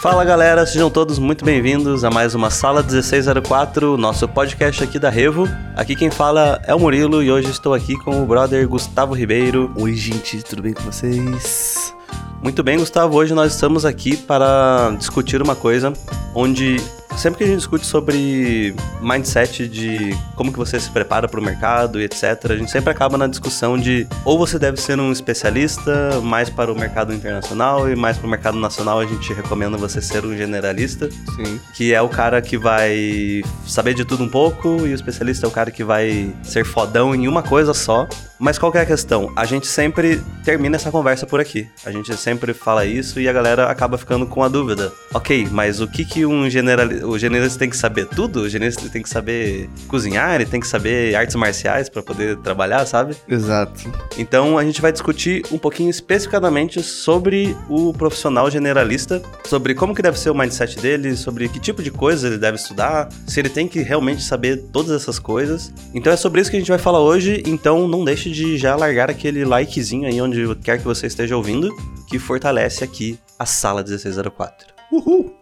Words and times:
Fala 0.00 0.24
galera, 0.24 0.64
sejam 0.64 0.88
todos 0.88 1.18
muito 1.18 1.44
bem-vindos 1.44 2.04
a 2.04 2.10
mais 2.10 2.34
uma 2.34 2.48
Sala 2.48 2.80
1604, 2.82 3.98
nosso 3.98 4.26
podcast 4.26 4.82
aqui 4.82 4.98
da 4.98 5.10
Revo. 5.10 5.46
Aqui 5.76 5.94
quem 5.94 6.10
fala 6.10 6.58
é 6.64 6.74
o 6.74 6.80
Murilo 6.80 7.22
e 7.22 7.30
hoje 7.30 7.50
estou 7.50 7.74
aqui 7.74 7.98
com 7.98 8.22
o 8.22 8.24
brother 8.24 8.66
Gustavo 8.66 9.12
Ribeiro. 9.12 9.70
Oi, 9.76 9.92
gente, 9.92 10.42
tudo 10.42 10.62
bem 10.62 10.72
com 10.72 10.82
vocês? 10.84 11.94
Muito 12.42 12.62
bem, 12.62 12.78
Gustavo. 12.78 13.14
Hoje 13.14 13.34
nós 13.34 13.52
estamos 13.52 13.84
aqui 13.84 14.16
para 14.16 14.94
discutir 14.98 15.42
uma 15.42 15.54
coisa 15.54 15.92
onde 16.34 16.78
sempre 17.16 17.38
que 17.38 17.44
a 17.44 17.46
gente 17.46 17.58
discute 17.58 17.86
sobre 17.86 18.74
mindset 19.00 19.68
de 19.68 20.16
como 20.34 20.52
que 20.52 20.58
você 20.58 20.78
se 20.78 20.90
prepara 20.90 21.28
para 21.28 21.40
o 21.40 21.42
mercado 21.42 22.00
e 22.00 22.04
etc, 22.04 22.50
a 22.50 22.56
gente 22.56 22.70
sempre 22.70 22.90
acaba 22.90 23.18
na 23.18 23.26
discussão 23.26 23.78
de 23.78 24.06
ou 24.24 24.38
você 24.38 24.58
deve 24.58 24.80
ser 24.80 24.98
um 24.98 25.12
especialista 25.12 26.20
mais 26.22 26.48
para 26.48 26.72
o 26.72 26.78
mercado 26.78 27.12
internacional 27.12 27.88
e 27.88 27.96
mais 27.96 28.16
para 28.16 28.26
o 28.26 28.30
mercado 28.30 28.58
nacional 28.58 29.00
a 29.00 29.06
gente 29.06 29.32
recomenda 29.32 29.76
você 29.76 30.00
ser 30.00 30.24
um 30.24 30.36
generalista, 30.36 31.08
Sim. 31.10 31.60
que 31.74 31.92
é 31.92 32.00
o 32.00 32.08
cara 32.08 32.40
que 32.40 32.56
vai 32.56 33.42
saber 33.66 33.94
de 33.94 34.04
tudo 34.04 34.24
um 34.24 34.28
pouco 34.28 34.86
e 34.86 34.92
o 34.92 34.94
especialista 34.94 35.46
é 35.46 35.48
o 35.48 35.52
cara 35.52 35.70
que 35.70 35.84
vai 35.84 36.34
ser 36.42 36.64
fodão 36.64 37.14
em 37.14 37.28
uma 37.28 37.42
coisa 37.42 37.74
só. 37.74 38.08
Mas 38.38 38.58
qual 38.58 38.72
que 38.72 38.78
é 38.78 38.80
a 38.80 38.86
questão? 38.86 39.30
A 39.36 39.44
gente 39.44 39.66
sempre 39.66 40.22
termina 40.42 40.76
essa 40.76 40.90
conversa 40.90 41.26
por 41.26 41.40
aqui. 41.40 41.68
A 41.84 41.90
gente 41.90 42.16
sempre 42.16 42.54
fala 42.54 42.86
isso 42.86 43.20
e 43.20 43.28
a 43.28 43.32
galera 43.34 43.66
acaba 43.66 43.98
ficando 43.98 44.26
com 44.26 44.42
a 44.42 44.48
dúvida. 44.48 44.90
Ok, 45.12 45.46
mas 45.50 45.82
o 45.82 45.86
que 45.86 46.06
que 46.06 46.24
um 46.24 46.48
generalista... 46.48 46.99
O 47.02 47.18
generalista 47.18 47.58
tem 47.58 47.70
que 47.70 47.76
saber 47.76 48.06
tudo? 48.06 48.42
O 48.42 48.48
generalista 48.48 48.88
tem 48.88 49.02
que 49.02 49.08
saber 49.08 49.68
cozinhar, 49.88 50.34
ele 50.34 50.46
tem 50.46 50.60
que 50.60 50.66
saber 50.66 51.14
artes 51.14 51.36
marciais 51.36 51.88
para 51.88 52.02
poder 52.02 52.36
trabalhar, 52.38 52.84
sabe? 52.86 53.16
Exato. 53.28 53.90
Então 54.18 54.58
a 54.58 54.64
gente 54.64 54.80
vai 54.80 54.92
discutir 54.92 55.44
um 55.50 55.58
pouquinho 55.58 55.90
especificadamente 55.90 56.82
sobre 56.82 57.56
o 57.68 57.92
profissional 57.92 58.50
generalista, 58.50 59.22
sobre 59.44 59.74
como 59.74 59.94
que 59.94 60.02
deve 60.02 60.18
ser 60.18 60.30
o 60.30 60.34
mindset 60.34 60.78
dele, 60.80 61.16
sobre 61.16 61.48
que 61.48 61.58
tipo 61.58 61.82
de 61.82 61.90
coisa 61.90 62.26
ele 62.28 62.38
deve 62.38 62.56
estudar, 62.56 63.08
se 63.26 63.40
ele 63.40 63.48
tem 63.48 63.66
que 63.66 63.80
realmente 63.80 64.22
saber 64.22 64.56
todas 64.72 64.90
essas 64.90 65.18
coisas. 65.18 65.72
Então 65.94 66.12
é 66.12 66.16
sobre 66.16 66.40
isso 66.40 66.50
que 66.50 66.56
a 66.56 66.60
gente 66.60 66.70
vai 66.70 66.78
falar 66.78 67.00
hoje, 67.00 67.42
então 67.46 67.88
não 67.88 68.04
deixe 68.04 68.30
de 68.30 68.56
já 68.58 68.76
largar 68.76 69.10
aquele 69.10 69.44
likezinho 69.44 70.06
aí 70.06 70.20
onde 70.20 70.54
quer 70.56 70.78
que 70.78 70.84
você 70.84 71.06
esteja 71.06 71.36
ouvindo, 71.36 71.74
que 72.08 72.18
fortalece 72.18 72.84
aqui 72.84 73.18
a 73.38 73.46
sala 73.46 73.82
1604. 73.82 74.68
Uhul! 74.92 75.39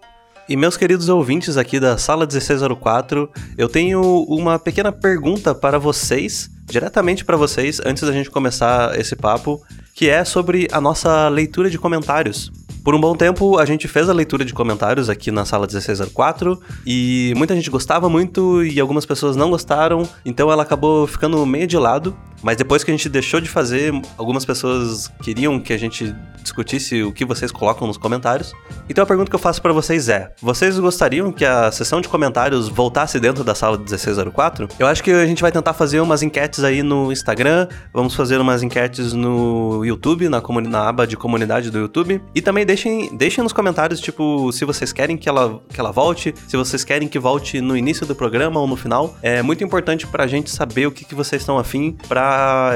E 0.49 0.57
meus 0.57 0.79
queridos 0.79 1.11
ouvintes 1.11 1.59
aqui 1.59 1.79
da 1.79 1.99
sala 1.99 2.25
1604, 2.25 3.29
eu 3.59 3.69
tenho 3.69 4.01
uma 4.27 4.59
pequena 4.59 4.91
pergunta 4.91 5.55
para 5.55 5.79
vocês, 5.79 6.49
diretamente 6.65 7.23
para 7.23 7.37
vocês, 7.37 7.83
antes 7.85 8.03
da 8.03 8.13
gente 8.13 8.31
começar 8.31 8.99
esse 8.99 9.15
papo, 9.15 9.61
que 9.95 10.09
é 10.09 10.25
sobre 10.25 10.67
a 10.73 10.81
nossa 10.81 11.29
leitura 11.29 11.69
de 11.69 11.79
comentários. 11.79 12.51
Por 12.83 12.95
um 12.95 13.01
bom 13.01 13.15
tempo, 13.15 13.59
a 13.59 13.67
gente 13.67 13.87
fez 13.87 14.09
a 14.09 14.15
leitura 14.15 14.43
de 14.43 14.55
comentários 14.55 15.11
aqui 15.11 15.31
na 15.31 15.45
sala 15.45 15.67
1604 15.67 16.59
e 16.87 17.35
muita 17.37 17.55
gente 17.55 17.69
gostava 17.69 18.09
muito 18.09 18.65
e 18.65 18.81
algumas 18.81 19.05
pessoas 19.05 19.37
não 19.37 19.51
gostaram, 19.51 20.09
então 20.25 20.51
ela 20.51 20.63
acabou 20.63 21.07
ficando 21.07 21.45
meio 21.45 21.67
de 21.67 21.77
lado. 21.77 22.17
Mas 22.43 22.57
depois 22.57 22.85
que 22.85 22.91
a 22.91 22.95
gente 22.95 23.09
deixou 23.09 23.41
de 23.41 23.49
fazer, 23.49 23.93
algumas 24.17 24.45
pessoas 24.45 25.11
queriam 25.23 25.59
que 25.59 25.73
a 25.73 25.79
gente 25.79 26.15
discutisse 26.43 27.03
o 27.03 27.13
que 27.13 27.25
vocês 27.25 27.51
colocam 27.51 27.87
nos 27.87 27.97
comentários. 27.97 28.53
Então 28.89 29.05
a 29.05 29.07
pergunta 29.07 29.29
que 29.29 29.35
eu 29.35 29.41
faço 29.41 29.61
para 29.61 29.73
vocês 29.73 30.09
é: 30.09 30.33
vocês 30.41 30.79
gostariam 30.79 31.33
que 31.33 31.45
a 31.45 31.71
sessão 31.71 32.01
de 32.01 32.09
comentários 32.09 32.69
voltasse 32.69 33.19
dentro 33.21 33.45
da 33.45 33.55
sala 33.55 33.77
1604? 33.77 34.69
Eu 34.79 34.87
acho 34.87 35.03
que 35.03 35.11
a 35.11 35.27
gente 35.27 35.43
vai 35.43 35.53
tentar 35.53 35.73
fazer 35.73 36.01
umas 36.01 36.23
enquetes 36.23 36.65
aí 36.65 36.83
no 36.83 37.13
Instagram, 37.13 37.69
vamos 37.93 38.15
fazer 38.15 38.41
umas 38.41 38.63
enquetes 38.63 39.13
no 39.13 39.85
YouTube, 39.85 40.29
na, 40.29 40.43
na 40.69 40.89
aba 40.89 41.07
de 41.07 41.17
comunidade 41.17 41.71
do 41.71 41.79
YouTube. 41.79 42.23
E 42.35 42.41
também 42.41 42.65
deixem, 42.65 43.17
deixem 43.17 43.43
nos 43.43 43.53
comentários, 43.53 44.01
tipo, 44.01 44.51
se 44.53 44.65
vocês 44.65 44.93
querem 44.93 45.17
que 45.17 45.29
ela, 45.29 45.61
que 45.69 45.81
ela 45.81 45.91
volte, 45.91 46.35
se 46.47 46.57
vocês 46.57 46.85
querem 46.85 47.09
que 47.09 47.19
volte 47.19 47.61
no 47.61 47.77
início 47.77 48.07
do 48.07 48.15
programa 48.15 48.61
ou 48.61 48.67
no 48.67 48.77
final. 48.77 49.17
É 49.23 49.43
muito 49.43 49.63
importante 49.65 50.07
pra 50.07 50.27
gente 50.27 50.51
saber 50.51 50.87
o 50.87 50.93
que, 50.93 51.05
que 51.05 51.15
vocês 51.15 51.43
estão 51.43 51.59
afim 51.59 51.97
pra 52.09 52.28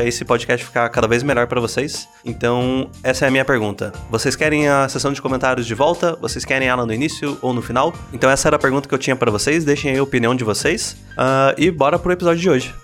esse 0.04 0.24
podcast 0.24 0.64
ficar 0.64 0.88
cada 0.88 1.06
vez 1.06 1.22
melhor 1.22 1.46
para 1.46 1.60
vocês. 1.60 2.08
Então, 2.24 2.90
essa 3.02 3.24
é 3.24 3.28
a 3.28 3.30
minha 3.30 3.44
pergunta. 3.44 3.92
Vocês 4.10 4.36
querem 4.36 4.68
a 4.68 4.88
sessão 4.88 5.12
de 5.12 5.22
comentários 5.22 5.66
de 5.66 5.74
volta? 5.74 6.16
Vocês 6.20 6.44
querem 6.44 6.68
ela 6.68 6.84
no 6.84 6.92
início 6.92 7.38
ou 7.40 7.52
no 7.52 7.62
final? 7.62 7.92
Então, 8.12 8.30
essa 8.30 8.48
era 8.48 8.56
a 8.56 8.58
pergunta 8.58 8.88
que 8.88 8.94
eu 8.94 8.98
tinha 8.98 9.16
para 9.16 9.30
vocês. 9.30 9.64
Deixem 9.64 9.92
aí 9.92 9.98
a 9.98 10.02
opinião 10.02 10.34
de 10.34 10.44
vocês. 10.44 10.96
Uh, 11.12 11.54
e 11.56 11.70
bora 11.70 11.98
pro 11.98 12.12
episódio 12.12 12.40
de 12.40 12.50
hoje. 12.50 12.74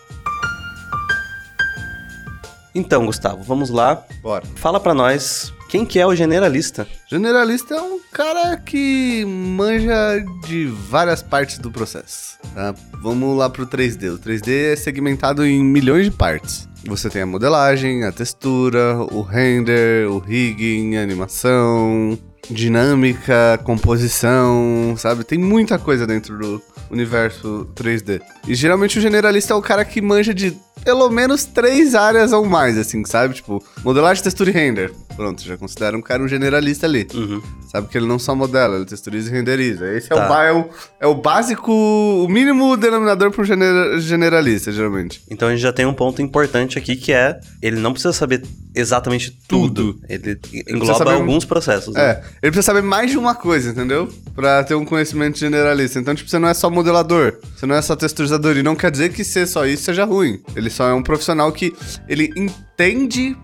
Então, 2.74 3.06
Gustavo, 3.06 3.42
vamos 3.42 3.70
lá. 3.70 4.02
Bora. 4.22 4.44
Fala 4.56 4.78
para 4.78 4.94
nós 4.94 5.52
quem 5.68 5.84
que 5.84 5.98
é 5.98 6.06
o 6.06 6.14
generalista? 6.14 6.88
Generalista 7.06 7.74
é 7.74 7.80
um 7.80 8.00
cara 8.10 8.56
que 8.56 9.24
manja 9.26 10.18
de 10.46 10.64
várias 10.66 11.22
partes 11.22 11.58
do 11.58 11.70
processo. 11.70 12.38
Tá? 12.54 12.74
Vamos 13.02 13.36
lá 13.36 13.50
pro 13.50 13.66
3D. 13.66 14.14
O 14.14 14.18
3D 14.18 14.72
é 14.72 14.76
segmentado 14.76 15.44
em 15.44 15.62
milhões 15.62 16.06
de 16.06 16.10
partes. 16.10 16.66
Você 16.86 17.10
tem 17.10 17.22
a 17.22 17.26
modelagem, 17.26 18.04
a 18.04 18.12
textura, 18.12 18.96
o 19.12 19.20
render, 19.20 20.08
o 20.08 20.18
rigging, 20.18 20.96
a 20.96 21.02
animação, 21.02 22.18
dinâmica, 22.48 23.60
composição, 23.62 24.94
sabe? 24.96 25.22
Tem 25.22 25.38
muita 25.38 25.78
coisa 25.78 26.06
dentro 26.06 26.38
do 26.38 26.62
universo 26.90 27.68
3D. 27.74 28.22
E 28.46 28.54
geralmente 28.54 28.98
o 28.98 29.02
generalista 29.02 29.52
é 29.52 29.56
o 29.56 29.62
cara 29.62 29.84
que 29.84 30.00
manja 30.00 30.32
de 30.32 30.56
pelo 30.82 31.10
menos 31.10 31.44
três 31.44 31.94
áreas 31.94 32.32
ou 32.32 32.46
mais, 32.46 32.78
assim, 32.78 33.04
sabe? 33.04 33.34
Tipo, 33.34 33.62
modelagem, 33.84 34.22
textura 34.22 34.48
e 34.48 34.52
render. 34.52 34.92
Pronto, 35.18 35.42
já 35.42 35.56
considera 35.56 35.96
um 35.96 36.00
cara 36.00 36.22
um 36.22 36.28
generalista 36.28 36.86
ali. 36.86 37.04
Uhum. 37.12 37.42
Sabe 37.72 37.88
que 37.88 37.98
ele 37.98 38.06
não 38.06 38.20
só 38.20 38.36
modela, 38.36 38.76
ele 38.76 38.84
texturiza 38.84 39.28
e 39.28 39.32
renderiza. 39.32 39.92
Esse 39.92 40.08
Tá. 40.08 40.14
é, 40.14 40.24
o, 40.24 40.28
ba- 40.28 40.44
é, 40.44 40.52
o, 40.52 40.70
é 41.00 41.06
o 41.08 41.14
básico, 41.16 41.72
o 41.72 42.28
mínimo 42.28 42.76
denominador 42.76 43.32
pro 43.32 43.44
gener- 43.44 43.98
generalista, 43.98 44.70
geralmente. 44.70 45.20
Então 45.28 45.48
a 45.48 45.50
gente 45.50 45.60
já 45.60 45.72
tem 45.72 45.84
um 45.84 45.92
ponto 45.92 46.22
importante 46.22 46.78
aqui 46.78 46.94
que 46.94 47.12
é 47.12 47.40
ele 47.60 47.80
não 47.80 47.92
precisa 47.92 48.12
saber 48.12 48.44
exatamente 48.74 49.36
tudo. 49.48 49.94
Tudo. 49.94 50.00
Ele 50.08 50.38
engloba 50.68 50.94
saber 50.98 51.10
um- 51.10 51.14
alguns 51.22 51.44
processos. 51.44 51.94
né? 51.94 52.00
É, 52.00 52.12
ele 52.40 52.52
precisa 52.52 52.62
saber 52.62 52.82
mais 52.82 53.10
de 53.10 53.18
uma 53.18 53.34
coisa, 53.34 53.70
entendeu? 53.70 54.08
Pra 54.36 54.62
ter 54.62 54.76
um 54.76 54.84
conhecimento 54.84 55.36
generalista. 55.36 55.98
Então, 55.98 56.14
tipo, 56.14 56.30
você 56.30 56.38
não 56.38 56.48
é 56.48 56.54
só 56.54 56.70
modelador, 56.70 57.34
você 57.56 57.66
não 57.66 57.74
é 57.74 57.82
só 57.82 57.96
texturizador. 57.96 58.56
E 58.56 58.62
não 58.62 58.76
quer 58.76 58.92
dizer 58.92 59.12
que 59.12 59.24
ser 59.24 59.48
só 59.48 59.66
isso 59.66 59.82
seja 59.82 60.04
ruim. 60.04 60.40
Ele 60.54 60.70
só 60.70 60.88
é 60.88 60.94
um 60.94 61.02
profissional 61.02 61.50
que 61.50 61.74
ele 62.08 62.26
entende 62.36 62.67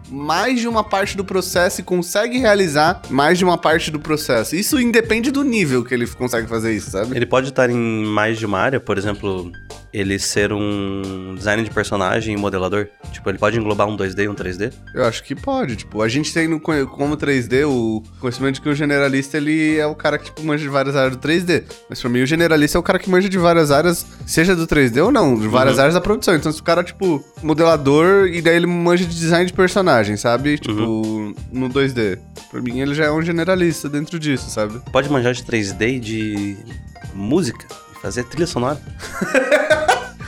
mais 0.09 0.61
de 0.61 0.69
uma 0.69 0.85
parte 0.85 1.17
do 1.17 1.25
processo 1.25 1.81
e 1.81 1.85
consegue 1.85 2.39
realizar 2.39 3.03
mais 3.11 3.37
de 3.37 3.45
uma 3.45 3.59
parte 3.59 3.91
do 3.91 3.99
processo. 3.99 4.55
Isso 4.55 4.79
independe 4.79 5.33
do 5.33 5.43
nível 5.43 5.85
que 5.85 5.93
ele 5.93 6.07
consegue 6.07 6.47
fazer 6.47 6.73
isso, 6.73 6.93
sabe? 6.93 7.17
Ele 7.17 7.27
pode 7.27 7.49
estar 7.49 7.69
em 7.69 8.05
mais 8.05 8.39
de 8.39 8.47
uma 8.47 8.61
área, 8.61 8.79
por 8.79 8.97
exemplo, 8.97 9.51
ele 9.97 10.19
ser 10.19 10.53
um 10.53 11.37
designer 11.37 11.63
de 11.65 11.71
personagem 11.71 12.35
e 12.35 12.37
modelador. 12.37 12.89
Tipo, 13.13 13.31
ele 13.31 13.39
pode 13.39 13.57
englobar 13.57 13.87
um 13.87 13.97
2D 13.97 14.25
e 14.25 14.29
um 14.29 14.35
3D. 14.35 14.73
Eu 14.93 15.05
acho 15.05 15.23
que 15.23 15.37
pode, 15.37 15.77
tipo, 15.77 16.03
a 16.03 16.09
gente 16.09 16.35
tem 16.35 16.49
no, 16.49 16.59
como 16.59 17.17
3D 17.17 17.65
o 17.65 18.03
conhecimento 18.19 18.57
de 18.57 18.61
que 18.61 18.69
o 18.69 18.75
generalista, 18.75 19.37
ele 19.37 19.79
é 19.79 19.87
o 19.87 19.95
cara 19.95 20.19
que, 20.19 20.25
tipo, 20.25 20.43
manja 20.43 20.65
de 20.65 20.69
várias 20.69 20.97
áreas 20.97 21.17
do 21.17 21.23
3D. 21.23 21.63
Mas 21.89 22.01
pra 22.01 22.11
mim, 22.11 22.23
o 22.23 22.27
generalista 22.27 22.77
é 22.77 22.81
o 22.81 22.83
cara 22.83 22.99
que 22.99 23.09
manja 23.09 23.29
de 23.29 23.39
várias 23.39 23.71
áreas, 23.71 24.05
seja 24.27 24.57
do 24.57 24.67
3D 24.67 25.01
ou 25.01 25.13
não, 25.13 25.39
de 25.39 25.47
várias 25.47 25.77
Uhum. 25.77 25.81
áreas 25.83 25.95
da 25.95 26.01
produção. 26.01 26.35
Então, 26.35 26.51
se 26.51 26.61
o 26.61 26.65
cara, 26.65 26.83
tipo, 26.83 27.25
modelador, 27.41 28.27
e 28.27 28.43
daí 28.43 28.57
ele 28.57 28.67
manja 28.67 29.05
de 29.05 29.15
design 29.15 29.47
de 29.47 29.53
personagem, 29.53 30.17
sabe? 30.17 30.59
Tipo, 30.59 30.73
Uhum. 30.83 31.35
no 31.53 31.69
2D. 31.69 32.19
Pra 32.51 32.61
mim, 32.61 32.81
ele 32.81 32.95
já 32.95 33.05
é 33.05 33.13
um 33.13 33.23
generalista 33.23 33.89
dentro 33.89 34.19
disso, 34.19 34.51
sabe? 34.51 34.81
Pode 34.91 35.09
manjar 35.09 35.33
de 35.35 35.45
3D 35.45 35.87
e 35.97 36.01
de 36.01 36.57
música 37.15 37.65
fazer 38.03 38.25
trilha 38.25 38.47
sonora. 38.47 38.79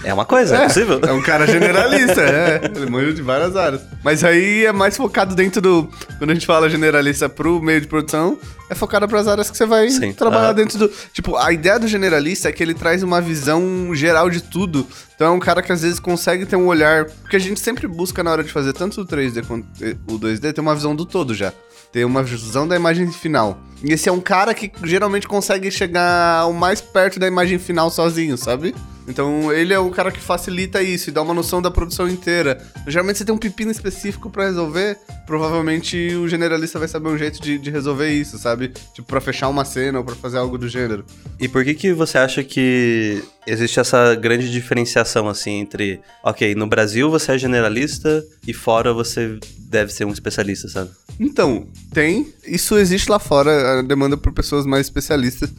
é 0.07 0.15
uma 0.15 0.25
coisa, 0.25 0.57
é, 0.57 0.67
possível. 0.69 1.01
É 1.05 1.13
um 1.13 1.21
cara 1.21 1.49
generalista, 1.49 2.23
é. 2.23 2.61
Ele 2.77 2.89
manja 2.89 3.13
de 3.13 3.23
várias 3.23 3.57
áreas. 3.57 3.83
Mas 4.05 4.23
aí 4.23 4.65
é 4.65 4.71
mais 4.71 4.97
focado 4.97 5.35
dentro 5.35 5.61
do. 5.61 5.91
Quando 6.19 6.31
a 6.31 6.35
gente 6.35 6.47
fala 6.47 6.71
generalista 6.71 7.29
pro 7.29 7.61
meio 7.61 7.81
de 7.81 7.89
produção, 7.89 8.39
é 8.71 8.75
focado 8.75 9.09
pras 9.09 9.27
áreas 9.27 9.51
que 9.51 9.57
você 9.57 9.67
vai 9.67 9.91
Sim, 9.91 10.13
trabalhar 10.13 10.47
aham. 10.47 10.55
dentro 10.55 10.79
do. 10.79 10.89
Tipo, 11.13 11.37
a 11.37 11.53
ideia 11.53 11.77
do 11.77 11.89
generalista 11.89 12.49
é 12.49 12.53
que 12.53 12.63
ele 12.63 12.73
traz 12.73 13.03
uma 13.03 13.21
visão 13.21 13.93
geral 13.95 14.31
de 14.31 14.41
tudo. 14.41 14.87
Então 15.17 15.27
é 15.27 15.31
um 15.31 15.41
cara 15.41 15.61
que 15.61 15.73
às 15.73 15.83
vezes 15.83 15.99
consegue 15.99 16.47
ter 16.47 16.55
um 16.55 16.69
olhar. 16.69 17.07
Porque 17.07 17.35
a 17.35 17.41
gente 17.41 17.59
sempre 17.59 17.89
busca 17.89 18.23
na 18.23 18.31
hora 18.31 18.45
de 18.45 18.53
fazer 18.53 18.73
tanto 18.75 19.01
o 19.01 19.05
3D 19.05 19.45
quanto 19.45 19.67
o 20.09 20.21
2D, 20.21 20.53
ter 20.53 20.61
uma 20.61 20.77
visão 20.77 20.95
do 20.95 21.05
todo 21.05 21.35
já. 21.35 21.53
Ter 21.91 22.05
uma 22.05 22.23
visão 22.23 22.69
da 22.69 22.77
imagem 22.77 23.11
final. 23.11 23.59
E 23.83 23.93
esse 23.93 24.09
é 24.09 24.13
um 24.13 24.21
cara 24.21 24.55
que 24.55 24.71
geralmente 24.85 25.27
consegue 25.27 25.69
chegar 25.69 26.47
o 26.47 26.53
mais 26.53 26.81
perto 26.81 27.19
da 27.19 27.27
imagem 27.27 27.59
final 27.59 27.91
sozinho, 27.91 28.37
sabe? 28.39 28.73
Então 29.09 29.53
ele 29.53 29.73
é 29.73 29.79
o 29.79 29.91
cara 29.91 30.11
que 30.11 30.21
facilita 30.21 30.83
isso 30.83 31.11
e 31.11 31.13
dá 31.13 31.23
uma 31.23 31.35
noção 31.35 31.63
da 31.63 31.71
produção 31.71 32.09
inteira. 32.09 32.61
Geralmente 32.87 33.19
você 33.19 33.25
tem 33.25 33.35
um 33.35 33.39
pepino 33.39 33.71
específico 33.71 34.31
pra 34.31 34.47
resolver, 34.47 34.99
provavelmente 35.27 36.15
o 36.17 36.29
generalista 36.29 36.79
vai 36.79 36.89
saber 36.89 37.09
um 37.09 37.19
jeito 37.19 37.41
de, 37.41 37.59
de 37.59 37.71
resolver 37.71 38.09
isso, 38.11 38.39
sabe? 38.39 38.73
Tipo, 38.95 39.07
pra 39.07 39.21
fechar 39.21 39.49
uma 39.49 39.65
cena 39.65 39.99
ou 39.99 40.05
pra 40.05 40.15
fazer 40.15 40.39
algo 40.39 40.59
do 40.59 40.69
gênero. 40.69 41.05
E 41.39 41.49
por 41.49 41.65
que 41.65 41.75
que 41.75 41.93
você 41.93 42.19
acha 42.19 42.43
que 42.43 43.23
existe 43.47 43.79
essa 43.79 44.15
grande 44.15 44.51
diferenciação 44.51 45.29
assim 45.29 45.61
entre, 45.61 46.01
ok, 46.23 46.55
no 46.55 46.67
Brasil 46.67 47.11
você 47.11 47.33
é 47.33 47.39
generalista 47.39 48.25
e 48.47 48.53
fora 48.53 48.93
você 48.93 49.39
deve 49.59 49.93
ser 49.93 50.05
um 50.05 50.13
especialista, 50.13 50.69
sabe? 50.69 50.91
Então, 51.19 51.67
tem. 51.93 52.33
Isso 52.47 52.77
existe 52.77 53.11
lá 53.11 53.19
fora, 53.19 53.79
a 53.79 53.83
demanda 53.83 54.17
por 54.17 54.33
pessoas 54.33 54.67
mais 54.67 54.87
especialistas, 54.87 55.51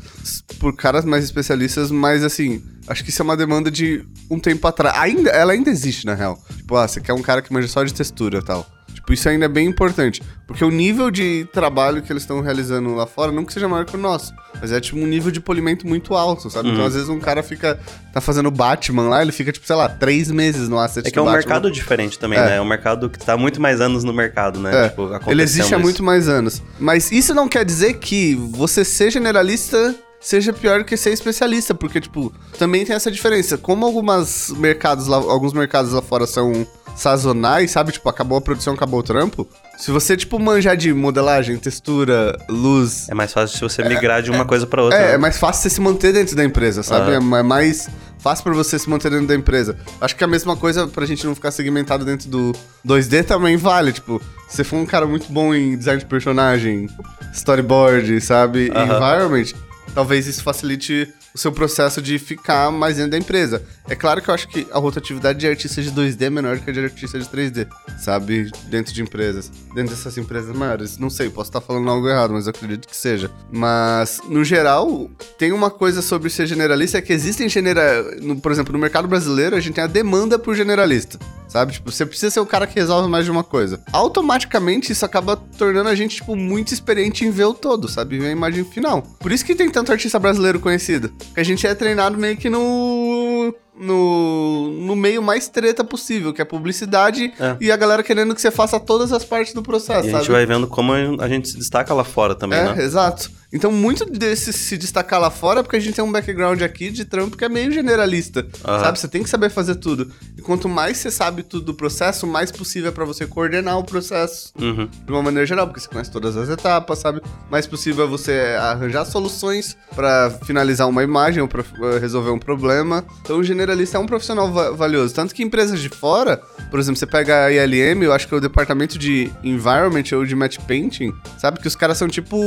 por 0.60 0.76
caras 0.76 1.04
mais 1.04 1.24
especialistas, 1.24 1.90
mas 1.92 2.24
assim, 2.24 2.62
acho 2.88 3.04
que 3.04 3.10
isso 3.10 3.22
é 3.22 3.26
uma 3.26 3.38
demanda 3.38 3.72
de 3.72 4.06
um 4.30 4.40
tempo 4.40 4.68
atrás. 4.68 4.96
Ainda, 4.98 5.30
ela 5.32 5.54
ainda 5.54 5.70
existe, 5.70 6.06
na 6.06 6.14
real. 6.14 6.42
Tipo, 6.56 6.76
ah, 6.76 6.88
você 6.88 7.02
quer 7.02 7.14
um 7.14 7.22
cara 7.22 7.42
que 7.42 7.52
manja 7.52 7.68
só 7.68 7.84
de 7.84 7.94
textura 7.94 8.40
e 8.40 8.44
tal. 8.44 8.66
Tipo, 9.08 9.14
isso 9.14 9.30
ainda 9.30 9.46
é 9.46 9.48
bem 9.48 9.66
importante. 9.66 10.22
Porque 10.46 10.66
o 10.66 10.70
nível 10.70 11.10
de 11.10 11.48
trabalho 11.54 12.02
que 12.02 12.12
eles 12.12 12.24
estão 12.24 12.42
realizando 12.42 12.94
lá 12.94 13.08
fora 13.08 13.32
não 13.32 13.46
que 13.46 13.54
seja 13.54 13.66
maior 13.66 13.86
que 13.86 13.96
o 13.96 13.98
nosso. 14.00 14.34
Mas 14.60 14.70
é 14.74 14.82
tipo 14.82 15.00
um 15.00 15.08
nível 15.08 15.32
de 15.32 15.40
polimento 15.40 15.88
muito 15.88 16.14
alto, 16.14 16.50
sabe? 16.50 16.68
Então, 16.68 16.82
Uhum. 16.82 16.88
às 16.88 16.94
vezes, 16.94 17.08
um 17.08 17.18
cara 17.18 17.42
fica. 17.42 17.80
tá 18.14 18.20
fazendo 18.20 18.52
Batman 18.52 19.08
lá, 19.08 19.22
ele 19.22 19.32
fica, 19.32 19.50
tipo, 19.52 19.66
sei 19.66 19.76
lá, 19.78 19.88
três 19.88 20.30
meses 20.30 20.68
no 20.68 20.78
asset 20.78 21.08
É 21.08 21.12
que 21.12 21.18
é 21.18 21.22
um 21.22 21.26
Batman. 21.26 21.38
mercado 21.40 21.72
diferente 21.72 22.20
também, 22.20 22.38
É. 22.38 22.46
né? 22.46 22.56
É 22.58 22.62
um 22.62 22.66
mercado 22.66 23.10
que 23.10 23.18
tá 23.20 23.38
muito 23.38 23.62
mais 23.62 23.80
anos 23.80 24.04
no 24.04 24.12
mercado, 24.12 24.60
né? 24.60 24.88
É, 24.88 24.90
Tipo, 24.90 25.10
ele 25.28 25.42
existe 25.42 25.74
há 25.74 25.80
muito 25.80 26.04
mais 26.04 26.28
anos. 26.28 26.62
Mas 26.78 27.10
isso 27.12 27.34
não 27.34 27.48
quer 27.48 27.64
dizer 27.64 27.94
que 28.00 28.36
você 28.36 28.84
ser 28.84 29.10
generalista 29.12 29.96
seja 30.20 30.52
pior 30.52 30.84
que 30.84 30.98
ser 30.98 31.12
especialista, 31.12 31.74
porque, 31.76 32.02
tipo, 32.02 32.34
também 32.58 32.84
tem 32.84 32.96
essa 32.96 33.10
diferença. 33.12 33.58
Como 33.58 33.86
algumas 33.86 34.50
mercados 34.50 35.06
lá, 35.08 35.16
alguns 35.18 35.54
mercados 35.54 35.92
lá 35.94 36.02
fora 36.02 36.26
são 36.26 36.66
sazonais, 36.98 37.72
sabe? 37.72 37.92
Tipo, 37.92 38.10
acabou 38.10 38.38
a 38.38 38.42
produção, 38.42 38.74
acabou 38.74 39.00
o 39.00 39.04
trampo. 39.04 39.48
Se 39.78 39.92
você, 39.92 40.18
tipo, 40.18 40.40
manjar 40.40 40.76
de 40.76 40.92
modelagem, 40.94 41.56
textura, 41.58 42.36
luz... 42.50 43.08
É 43.08 43.14
mais 43.14 43.32
fácil 43.32 43.56
se 43.56 43.62
você 43.64 43.84
migrar 43.84 44.24
de 44.24 44.32
uma 44.32 44.44
coisa 44.44 44.66
pra 44.66 44.82
outra. 44.82 44.98
É, 44.98 45.08
né? 45.10 45.14
é 45.14 45.18
mais 45.18 45.38
fácil 45.38 45.62
você 45.62 45.70
se 45.70 45.80
manter 45.80 46.12
dentro 46.12 46.36
da 46.36 46.44
empresa, 46.44 46.82
sabe? 46.82 47.12
É 47.12 47.16
é 47.18 47.20
mais 47.20 47.88
fácil 48.18 48.44
pra 48.44 48.54
você 48.54 48.80
se 48.80 48.90
manter 48.90 49.12
dentro 49.12 49.28
da 49.28 49.36
empresa. 49.36 49.78
Acho 50.02 50.16
que 50.16 50.24
a 50.24 50.28
mesma 50.28 50.58
coisa 50.58 50.88
pra 50.88 51.06
gente 51.06 51.26
não 51.26 51.36
ficar 51.36 51.52
segmentado 51.52 52.04
dentro 52.04 52.28
do 52.28 52.54
2D 52.86 53.24
também 53.24 53.56
vale. 53.56 53.94
Tipo, 53.94 54.20
se 54.48 54.58
você 54.58 54.64
for 54.64 54.78
um 54.78 54.86
cara 54.86 55.06
muito 55.06 55.32
bom 55.32 55.54
em 55.54 55.78
design 55.78 56.00
de 56.00 56.08
personagem, 56.08 56.90
storyboard, 57.32 58.20
sabe? 58.22 58.72
Aham. 58.74 58.96
Environment, 58.96 59.54
talvez 59.94 60.26
isso 60.26 60.42
facilite 60.42 61.14
o 61.34 61.38
seu 61.38 61.52
processo 61.52 62.02
de 62.02 62.18
ficar 62.20 62.72
mais 62.72 62.96
dentro 62.98 63.12
da 63.12 63.18
empresa. 63.18 63.62
É 63.88 63.96
claro 63.96 64.22
que 64.22 64.30
eu 64.30 64.34
acho 64.34 64.48
que 64.48 64.68
a 64.72 64.80
rotatividade 64.80 65.40
de 65.40 65.48
artistas 65.48 65.86
de 65.86 65.92
2D 65.92 66.22
é 66.24 66.30
menor 66.30 66.60
que 66.60 66.70
a 66.70 66.74
de 66.74 66.80
artistas 66.80 67.24
de 67.26 67.30
3D, 67.30 67.68
sabe? 68.00 68.50
Dentro 68.70 68.94
de 68.94 69.02
empresas. 69.02 69.52
Dentro 69.74 69.96
dessas 69.96 70.18
empresas 70.18 70.56
maiores. 70.56 70.98
Não 70.98 71.10
sei, 71.10 71.30
posso 71.30 71.50
estar 71.50 71.62
falando 71.62 71.90
algo 71.90 72.08
errado, 72.10 72.34
mas 72.34 72.48
eu 72.48 72.52
acredito 72.52 72.88
que 72.88 72.96
seja. 72.96 73.30
Mas, 73.52 74.20
no 74.28 74.44
geral, 74.44 75.10
tem 75.38 75.52
uma 75.52 75.70
coisa 75.70 76.02
sobre 76.02 76.30
ser 76.30 76.48
generalista, 76.48 76.98
é 76.98 77.02
que 77.02 77.14
existem 77.14 77.48
genera... 77.48 78.04
no- 78.22 78.40
por 78.40 78.52
exemplo, 78.52 78.74
no 78.74 78.80
mercado 78.80 79.08
brasileiro, 79.08 79.56
a 79.56 79.60
gente 79.60 79.76
tem 79.76 79.84
a 79.84 79.88
demanda 79.88 80.38
por 80.40 80.56
generalista. 80.56 81.18
Sabe? 81.48 81.72
Tipo, 81.74 81.90
você 81.92 82.06
precisa 82.06 82.30
ser 82.30 82.40
o 82.42 82.46
cara 82.46 82.68
que 82.68 82.78
resolve 82.78 83.08
mais 83.10 83.24
de 83.24 83.32
uma 83.32 83.44
coisa. 83.44 83.82
Automaticamente, 83.94 84.92
isso 84.92 85.06
acaba 85.06 85.38
tornando 85.38 85.88
a 85.88 85.96
gente, 85.96 86.18
tipo, 86.18 86.36
muito 86.36 86.74
experiente 86.74 87.24
em 87.26 87.32
ver 87.32 87.46
o 87.46 87.54
todo, 87.54 87.88
sabe? 87.88 88.20
Ver 88.20 88.28
a 88.28 88.32
imagem 88.32 88.66
final. 88.66 89.02
Por 89.02 89.32
isso 89.32 89.46
que 89.46 89.56
tem 89.56 89.70
tanto 89.70 89.92
artista 89.92 90.20
brasileiro 90.20 90.60
conhecido. 90.60 91.10
Porque 91.18 91.40
a 91.40 91.44
gente 91.44 91.66
é 91.68 91.74
treinado 91.76 92.18
meio 92.18 92.38
que 92.38 92.50
no. 92.50 93.54
No, 93.80 94.72
no 94.72 94.96
meio 94.96 95.22
mais 95.22 95.48
treta 95.48 95.84
possível, 95.84 96.34
que 96.34 96.42
é 96.42 96.46
publicidade 96.46 97.32
É. 97.40 97.56
e 97.62 97.72
a 97.72 97.78
galera 97.78 98.02
querendo 98.02 98.34
que 98.34 98.42
você 98.42 98.50
faça 98.50 98.80
todas 98.80 99.12
as 99.14 99.24
partes 99.24 99.54
do 99.54 99.62
processo, 99.62 100.08
E 100.08 100.10
a 100.10 100.12
sabe? 100.14 100.24
gente 100.24 100.32
vai 100.32 100.46
vendo 100.48 100.66
como 100.66 100.94
a 100.94 101.28
gente 101.28 101.48
se 101.48 101.58
destaca 101.58 101.94
lá 101.94 102.04
fora 102.04 102.34
também, 102.34 102.58
É, 102.58 102.74
né? 102.74 102.84
exato. 102.84 103.30
Então, 103.54 103.72
muito 103.72 104.06
desse 104.06 104.52
se 104.52 104.78
destacar 104.78 105.22
lá 105.22 105.30
fora 105.32 105.62
é 105.62 105.64
porque 105.64 105.78
a 105.78 105.80
gente 105.80 105.96
tem 105.96 106.04
um 106.04 106.12
background 106.12 106.62
aqui 106.62 106.90
de 106.90 107.06
trampo 107.06 107.38
que 107.38 107.46
é 107.46 107.50
meio 107.50 107.72
generalista. 107.72 108.46
Aham. 108.66 108.84
Sabe? 108.84 109.00
Você 109.00 109.08
tem 109.08 109.24
que 109.24 109.30
saber 109.30 109.50
fazer 109.50 109.76
tudo. 109.76 110.12
E 110.38 110.42
quanto 110.42 110.68
mais 110.68 110.98
você 110.98 111.10
sabe 111.10 111.44
tudo 111.44 111.66
do 111.68 111.74
processo, 111.74 112.28
mais 112.28 112.52
possível 112.52 112.90
é 112.90 112.92
pra 112.92 113.06
você 113.06 113.26
coordenar 113.26 113.78
o 113.78 113.84
processo 113.86 114.52
Uhum. 114.60 114.88
de 115.06 115.12
uma 115.12 115.22
maneira 115.24 115.46
geral, 115.46 115.66
porque 115.68 115.80
você 115.80 115.88
conhece 115.88 116.12
todas 116.12 116.36
as 116.36 116.50
etapas, 116.50 117.00
sabe? 117.00 117.22
Mais 117.50 117.66
possível 117.66 118.04
é 118.06 118.08
você 118.08 118.34
arranjar 118.60 119.06
soluções 119.06 119.78
pra 119.96 120.30
finalizar 120.46 120.88
uma 120.90 121.04
imagem 121.04 121.42
ou 121.42 121.48
pra 121.48 121.62
eh, 121.64 122.00
resolver 122.00 122.32
um 122.32 122.40
problema. 122.40 123.06
Então, 123.22 123.38
o 123.40 123.44
generalista 123.44 123.98
é 123.98 124.00
um 124.00 124.06
profissional 124.06 124.52
va- 124.52 124.72
valioso. 124.72 125.14
Tanto 125.14 125.34
que 125.34 125.42
empresas 125.42 125.80
de 125.80 125.88
fora, 125.90 126.42
por 126.70 126.80
exemplo, 126.80 126.98
você 127.00 127.06
pega 127.08 127.46
a 127.46 127.52
ILM, 127.52 128.04
eu 128.04 128.12
acho 128.12 128.28
que 128.28 128.34
é 128.34 128.38
o 128.38 128.42
departamento 128.42 128.98
de 129.00 129.32
Environment 129.44 130.04
ou 130.14 130.26
de 130.26 130.36
Match 130.36 130.58
Painting, 130.68 131.14
sabe? 131.38 131.60
Que 131.62 131.68
os 131.68 131.76
caras 131.78 131.98
são 131.98 132.08
tipo 132.10 132.38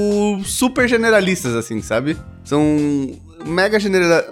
super 0.45 0.90
generalistas, 0.91 1.55
assim, 1.55 1.81
sabe? 1.81 2.17
São 2.45 2.67
mega, 3.45 3.79
genera 3.79 4.27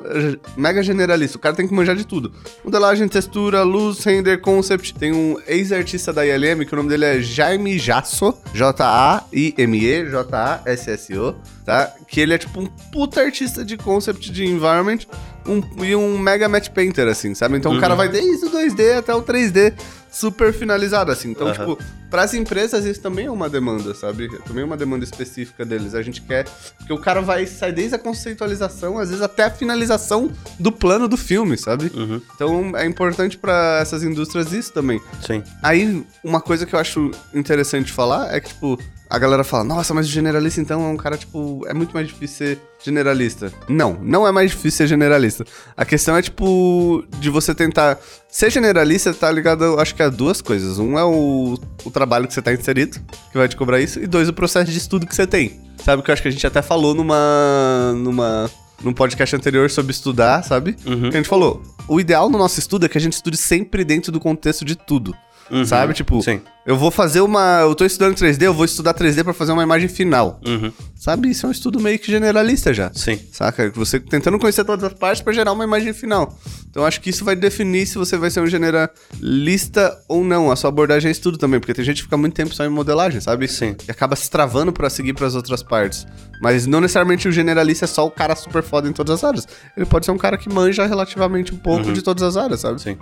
mega 0.57 0.83
generalista. 0.83 1.37
O 1.37 1.41
cara 1.41 1.55
tem 1.55 1.67
que 1.67 1.75
manjar 1.75 1.97
de 1.97 2.07
tudo. 2.07 2.33
Modelagem, 2.65 3.09
textura, 3.09 3.63
luz, 3.63 4.05
render, 4.05 4.39
concept. 4.41 4.95
Tem 4.95 5.13
um 5.13 5.37
ex-artista 5.47 6.13
da 6.13 6.27
ILM 6.27 6.65
que 6.65 6.73
o 6.73 6.77
nome 6.77 6.89
dele 6.89 7.05
é 7.05 7.21
Jaime 7.21 7.79
Jasso. 7.79 8.35
J-A-I-M-E, 8.53 10.11
J-A-S-S-O, 10.11 11.35
tá? 11.65 11.93
Que 12.07 12.21
ele 12.21 12.35
é 12.35 12.39
tipo 12.39 12.61
um 12.61 12.67
puta 12.67 13.21
artista 13.21 13.65
de 13.65 13.77
concept 13.77 14.31
de 14.31 14.45
environment 14.45 15.01
um, 15.47 15.85
e 15.85 15.97
um 15.97 16.19
mega 16.19 16.49
match 16.49 16.69
painter, 16.71 17.09
assim, 17.09 17.35
sabe? 17.35 17.57
Então 17.57 17.75
o 17.75 17.81
cara 17.81 17.95
vai 17.95 18.09
desde 18.09 18.47
o 18.47 18.51
2D 18.51 18.99
até 18.99 19.15
o 19.15 19.23
3D 19.23 19.75
super 20.11 20.53
finalizado, 20.53 21.11
assim. 21.11 21.31
Então, 21.31 21.49
Aham. 21.49 21.55
tipo, 21.57 21.79
pras 22.11 22.35
empresas 22.35 22.85
isso 22.85 23.01
também 23.01 23.27
é 23.27 23.31
uma 23.31 23.49
demanda, 23.49 23.95
sabe? 23.95 24.29
Também 24.41 24.63
é 24.63 24.67
uma 24.67 24.77
demanda 24.77 25.05
específica 25.05 25.65
deles. 25.65 25.95
A 25.95 26.03
gente 26.03 26.23
quer. 26.23 26.45
Porque 26.79 26.93
o 26.93 26.99
cara 26.99 27.21
vai 27.21 27.47
sair 27.47 27.73
desde 27.73 27.95
a 27.95 27.99
conceitualização, 27.99 28.98
às 29.01 29.09
vezes 29.09 29.23
até 29.23 29.45
a 29.45 29.51
finalização 29.51 30.31
do 30.59 30.71
plano 30.73 31.09
do 31.09 31.17
filme, 31.17 31.57
sabe? 31.57 31.91
Uhum. 31.95 32.21
Então 32.35 32.77
é 32.77 32.87
importante 32.87 33.37
pra 33.37 33.79
essas 33.81 34.03
indústrias 34.03 34.53
isso 34.53 34.73
também. 34.73 35.01
Sim. 35.27 35.43
Aí, 35.63 36.05
uma 36.23 36.41
coisa 36.41 36.67
que 36.67 36.75
eu 36.75 36.79
acho 36.79 37.11
interessante 37.35 37.93
falar 37.93 38.35
é 38.35 38.41
que, 38.41 38.49
tipo, 38.49 38.79
a 39.11 39.19
galera 39.19 39.43
fala, 39.43 39.65
nossa, 39.65 39.95
mas 39.95 40.07
o 40.07 40.11
generalista 40.11 40.61
então 40.61 40.85
é 40.85 40.89
um 40.89 40.97
cara, 40.97 41.17
tipo, 41.17 41.65
é 41.67 41.73
muito 41.73 41.93
mais 41.93 42.07
difícil 42.07 42.37
ser 42.37 42.59
generalista. 42.85 43.53
Não, 43.69 43.99
não 44.03 44.27
é 44.27 44.33
mais 44.33 44.51
difícil 44.51 44.79
ser 44.79 44.87
generalista. 44.87 45.45
A 45.77 45.85
questão 45.85 46.17
é, 46.17 46.23
tipo, 46.23 47.05
de 47.19 47.31
você 47.31 47.55
tentar. 47.55 47.99
Ser 48.29 48.51
generalista 48.51 49.15
tá 49.15 49.31
ligado, 49.31 49.81
acho 49.81 49.95
que 49.95 50.03
a 50.03 50.11
duas 50.11 50.43
coisas. 50.43 50.79
Um 50.79 50.99
é 50.99 51.05
o, 51.05 51.59
o 51.85 51.91
trabalho 51.91 52.29
que 52.29 52.35
você 52.35 52.43
tá 52.43 52.53
inserido, 52.53 53.01
que 53.33 53.39
vai 53.39 53.49
te 53.49 53.57
cobrar 53.57 53.81
isso, 53.81 53.99
e 53.99 54.07
dois, 54.07 54.29
o 54.29 54.33
processo 54.33 54.71
de 54.71 54.77
estudo 54.77 55.07
que 55.07 55.15
você 55.15 55.27
tem. 55.27 55.59
Sabe 55.83 56.03
que 56.03 56.11
eu 56.11 56.13
acho 56.13 56.23
que 56.23 56.29
a 56.29 56.31
gente 56.31 56.47
até 56.47 56.61
falou 56.61 56.95
numa. 56.95 57.95
numa. 57.97 58.51
Num 58.83 58.93
podcast 58.93 59.35
anterior 59.35 59.71
sobre 59.71 59.93
estudar, 59.93 60.43
sabe? 60.43 60.77
Uhum. 60.87 61.11
Que 61.11 61.17
a 61.17 61.21
gente 61.21 61.29
falou. 61.29 61.63
O 61.87 62.01
ideal 62.01 62.29
no 62.29 62.39
nosso 62.39 62.59
estudo 62.59 62.87
é 62.87 62.89
que 62.89 62.99
a 62.99 63.01
gente 63.01 63.15
estude 63.15 63.37
sempre 63.37 63.85
dentro 63.85 64.13
do 64.13 64.21
contexto 64.21 64.65
de 64.65 64.77
tudo. 64.77 65.17
Uhum. 65.51 65.65
Sabe? 65.65 65.95
Tipo, 65.95 66.21
Sim. 66.23 66.41
eu 66.67 66.77
vou 66.77 66.91
fazer 66.91 67.21
uma. 67.21 67.61
Eu 67.61 67.75
tô 67.75 67.85
estudando 67.85 68.15
3D, 68.15 68.43
eu 68.43 68.55
vou 68.55 68.65
estudar 68.65 68.95
3D 68.95 69.25
pra 69.25 69.33
fazer 69.33 69.53
uma 69.53 69.63
imagem 69.63 69.89
final. 69.89 70.41
Uhum. 70.47 70.73
Sabe? 70.95 71.31
Isso 71.31 71.47
é 71.47 71.49
um 71.49 71.53
estudo 71.53 71.81
meio 71.81 71.99
que 71.99 72.11
generalista 72.11 72.75
já. 72.75 72.91
Sim. 72.93 73.19
Saca? 73.33 73.71
Você 73.75 73.99
tentando 74.01 74.39
conhecer 74.39 74.65
todas 74.65 74.85
as 74.85 74.93
partes 74.93 75.23
pra 75.23 75.33
gerar 75.33 75.53
uma 75.53 75.65
imagem 75.65 75.93
final. 75.93 76.37
Então 76.71 76.85
acho 76.85 77.01
que 77.01 77.11
isso 77.11 77.25
vai 77.25 77.35
definir 77.35 77.87
se 77.87 77.97
você 77.97 78.17
vai 78.17 78.31
ser 78.31 78.41
um 78.41 78.47
generalista 78.47 79.99
ou 80.09 80.23
não. 80.25 80.51
A 80.51 80.57
sua 80.57 80.69
abordagem 80.69 81.09
é 81.09 81.13
estudo 81.13 81.39
também, 81.39 81.59
porque 81.59 81.75
tem 81.75 81.85
gente 81.85 81.99
que 81.99 82.03
fica 82.05 82.17
muito 82.17 82.35
tempo 82.35 82.55
só 82.55 82.65
em 82.65 82.69
modelagem, 82.69 83.21
sabe? 83.21 83.49
Sim. 83.49 83.75
E 83.87 83.91
acaba 83.91 84.15
se 84.17 84.31
travando 84.31 84.73
pra 84.73 84.91
seguir 84.91 85.15
pras 85.15 85.35
outras 85.35 85.63
partes. 85.63 86.07
Mas 86.43 86.67
não 86.67 86.81
necessariamente 86.81 87.27
o 87.27 87.33
generalista 87.33 87.85
é 87.85 87.89
só 87.89 88.07
o 88.07 88.11
cara 88.11 88.37
super 88.37 88.63
foda 88.63 88.89
em 88.89 88.93
todas 88.93 89.15
as 89.15 89.25
áreas. 89.25 89.49
Ele 89.77 89.87
pode 89.87 90.05
ser 90.05 90.13
um 90.13 90.19
cara 90.19 90.37
que 90.37 90.53
manja 90.53 90.85
relativamente 90.87 91.55
um 91.55 91.59
pouco 91.59 91.93
de 91.93 92.03
todas 92.03 92.23
as 92.23 92.37
áreas, 92.37 92.61
sabe? 92.61 92.81
Sim. 92.81 92.97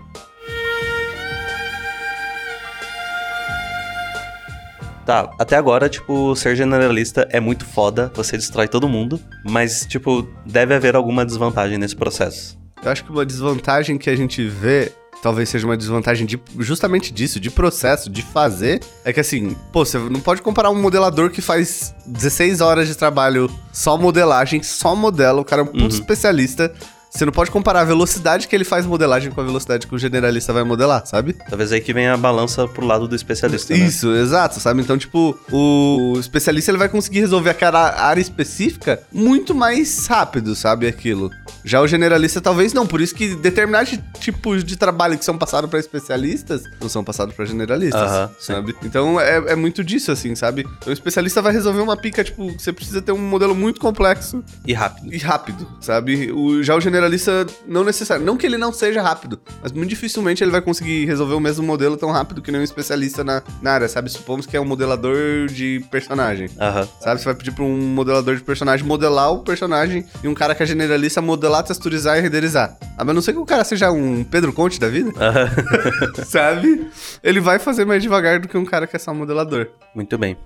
Tá, 5.07 5.31
até 5.39 5.55
agora, 5.55 5.89
tipo, 5.89 6.35
ser 6.35 6.57
generalista 6.57 7.29
é 7.31 7.39
muito 7.39 7.65
foda, 7.65 8.11
você 8.13 8.37
destrói 8.37 8.67
todo 8.67 8.89
mundo, 8.89 9.21
mas, 9.49 9.87
tipo, 9.87 10.29
deve 10.45 10.75
haver 10.75 10.97
alguma 10.97 11.25
desvantagem 11.25 11.79
nesse 11.79 11.95
processo. 11.95 12.59
Eu 12.83 12.91
acho 12.91 13.05
que 13.05 13.13
uma 13.13 13.25
desvantagem 13.25 13.99
que 13.99 14.11
a 14.11 14.17
gente 14.17 14.45
vê, 14.49 14.91
talvez 15.23 15.49
seja 15.49 15.65
uma 15.65 15.77
desvantagem 15.77 16.27
de, 16.27 16.41
justamente 16.59 17.13
disso, 17.13 17.39
de 17.39 17.53
processo, 17.53 18.11
de 18.11 18.21
fazer, 18.21 18.81
é 19.05 19.13
que 19.13 19.21
assim, 19.21 19.57
pô, 19.73 19.85
você 19.85 19.97
não 19.97 20.19
pode 20.19 20.43
comparar 20.43 20.71
um 20.71 20.83
modelador 20.83 21.31
que 21.31 21.41
faz 21.41 21.95
16 22.05 22.61
horas 22.61 22.89
de 22.89 22.97
trabalho 22.97 23.49
só 23.73 23.97
modelagem, 23.97 24.61
só 24.65 24.97
modela, 24.97 25.41
o 25.41 25.45
cara 25.45 25.63
é 25.63 25.65
um 25.65 25.69
puto 25.69 25.95
especialista. 25.95 26.75
Você 27.17 27.25
não 27.25 27.33
pode 27.33 27.51
comparar 27.51 27.81
a 27.81 27.85
velocidade 27.85 28.47
que 28.47 28.55
ele 28.55 28.63
faz 28.65 28.85
modelagem 28.85 29.31
com 29.31 29.41
a 29.41 29.45
velocidade 29.45 29.87
que 29.87 29.95
o 29.95 29.99
generalista 29.99 30.53
vai 30.53 30.63
modelar, 30.65 31.07
sabe? 31.07 31.33
Talvez 31.49 31.73
aí 31.73 31.81
que 31.81 31.93
venha 31.95 32.13
a 32.13 32.17
balança 32.17 32.69
pro 32.69 32.85
lado 32.85 33.09
do 33.09 33.17
especialista, 33.17 33.75
né? 33.75 33.87
Isso, 33.87 34.13
exato, 34.15 34.61
sabe? 34.61 34.83
Então, 34.83 34.99
tipo, 34.99 35.35
o 35.51 36.17
especialista 36.21 36.71
ele 36.71 36.77
vai 36.79 36.91
conseguir 36.91 37.21
resolver 37.21 37.49
aquela 37.49 37.99
área 38.03 38.21
específica 38.21 39.01
muito 39.11 39.55
mais 39.55 40.07
rápido, 40.07 40.55
sabe? 40.55 40.87
Aquilo. 40.87 41.31
Já 41.65 41.81
o 41.81 41.87
generalista 41.89 42.39
talvez 42.39 42.75
não, 42.75 42.87
por 42.87 43.01
isso 43.01 43.15
que 43.15 43.35
determinados 43.35 43.99
tipos 44.21 44.63
de 44.63 44.77
trabalho 44.77 45.17
que 45.19 45.25
são 45.25 45.39
passados 45.39 45.71
para 45.71 45.79
especialistas 45.81 46.63
não 46.81 46.89
são 46.89 47.03
passados 47.03 47.35
para 47.35 47.47
generalistas, 47.47 48.03
Aham, 48.03 48.29
sim. 48.39 48.53
sabe? 48.53 48.77
Então 48.85 49.19
é, 49.19 49.37
é 49.53 49.57
muito 49.57 49.83
disso, 49.83 50.13
assim, 50.13 50.35
sabe? 50.35 50.67
Então, 50.79 50.91
o 50.91 50.93
especialista 50.93 51.41
vai 51.41 51.53
resolver 51.53 51.81
uma 51.81 51.97
pica, 51.97 52.23
tipo, 52.23 52.53
você 52.53 52.73
precisa 52.75 53.01
ter 53.01 53.13
um 53.13 53.19
modelo 53.19 53.55
muito 53.55 53.81
complexo 53.81 54.45
E 54.67 54.75
rápido. 54.75 55.13
e 55.15 55.17
rápido, 55.19 55.67
sabe? 55.81 56.31
O, 56.31 56.63
já 56.63 56.77
o 56.77 56.81
generalista 56.81 57.06
generalista 57.07 57.47
não 57.67 57.85
necessário. 57.85 58.25
Não 58.25 58.37
que 58.37 58.47
ele 58.47 58.59
não 58.59 58.73
seja 58.73 59.01
rápido, 59.01 59.41
mas 59.63 59.73
muito 59.73 59.89
dificilmente 59.89 60.43
ele 60.43 60.51
vai 60.51 60.61
conseguir 60.61 61.07
resolver 61.07 61.35
o 61.35 61.41
mesmo 61.41 61.65
modelo 61.65 61.97
tão 61.97 62.11
rápido 62.11 62.43
que 62.43 62.51
nem 62.51 62.61
um 62.61 62.65
especialista 62.65 63.25
na, 63.25 63.43
na 63.63 63.73
área, 63.73 63.89
sabe? 63.89 64.11
Supomos 64.11 64.47
que 64.47 64.57
é 64.57 64.61
um 64.61 64.65
modelador 64.65 65.47
de 65.47 65.85
personagem. 65.91 66.49
Aham. 66.61 66.89
Sabe? 67.01 67.21
Você 67.21 67.25
vai 67.25 67.35
pedir 67.35 67.53
pra 67.53 67.65
um 67.65 67.77
modelador 67.77 68.37
de 68.37 68.43
personagem 68.43 68.87
modelar 68.87 69.33
o 69.33 69.41
personagem 69.41 70.05
e 70.23 70.29
um 70.29 70.35
cara 70.35 70.55
que 70.55 70.63
é 70.63 70.67
generalista 70.67 71.23
modelar, 71.23 71.63
texturizar 71.63 72.19
e 72.19 72.21
renderizar. 72.21 72.77
Mas 72.97 73.15
não 73.15 73.23
sei 73.23 73.35
que 73.35 73.41
o 73.41 73.47
cara 73.47 73.65
seja 73.65 73.91
um 73.91 74.25
Pedro 74.25 74.53
Conte 74.53 74.81
da 74.81 74.89
vida, 74.89 75.13
Aham. 75.17 75.51
sabe? 76.25 76.89
Ele 77.23 77.41
vai 77.41 77.59
fazer 77.59 77.85
mais 77.85 78.03
devagar 78.03 78.41
do 78.41 78.49
que 78.49 78.59
um 78.59 78.65
cara 78.65 78.87
que 78.87 78.97
é 78.97 78.99
só 78.99 79.15
modelador. 79.15 79.69
Muito 79.95 80.17
bem. 80.19 80.37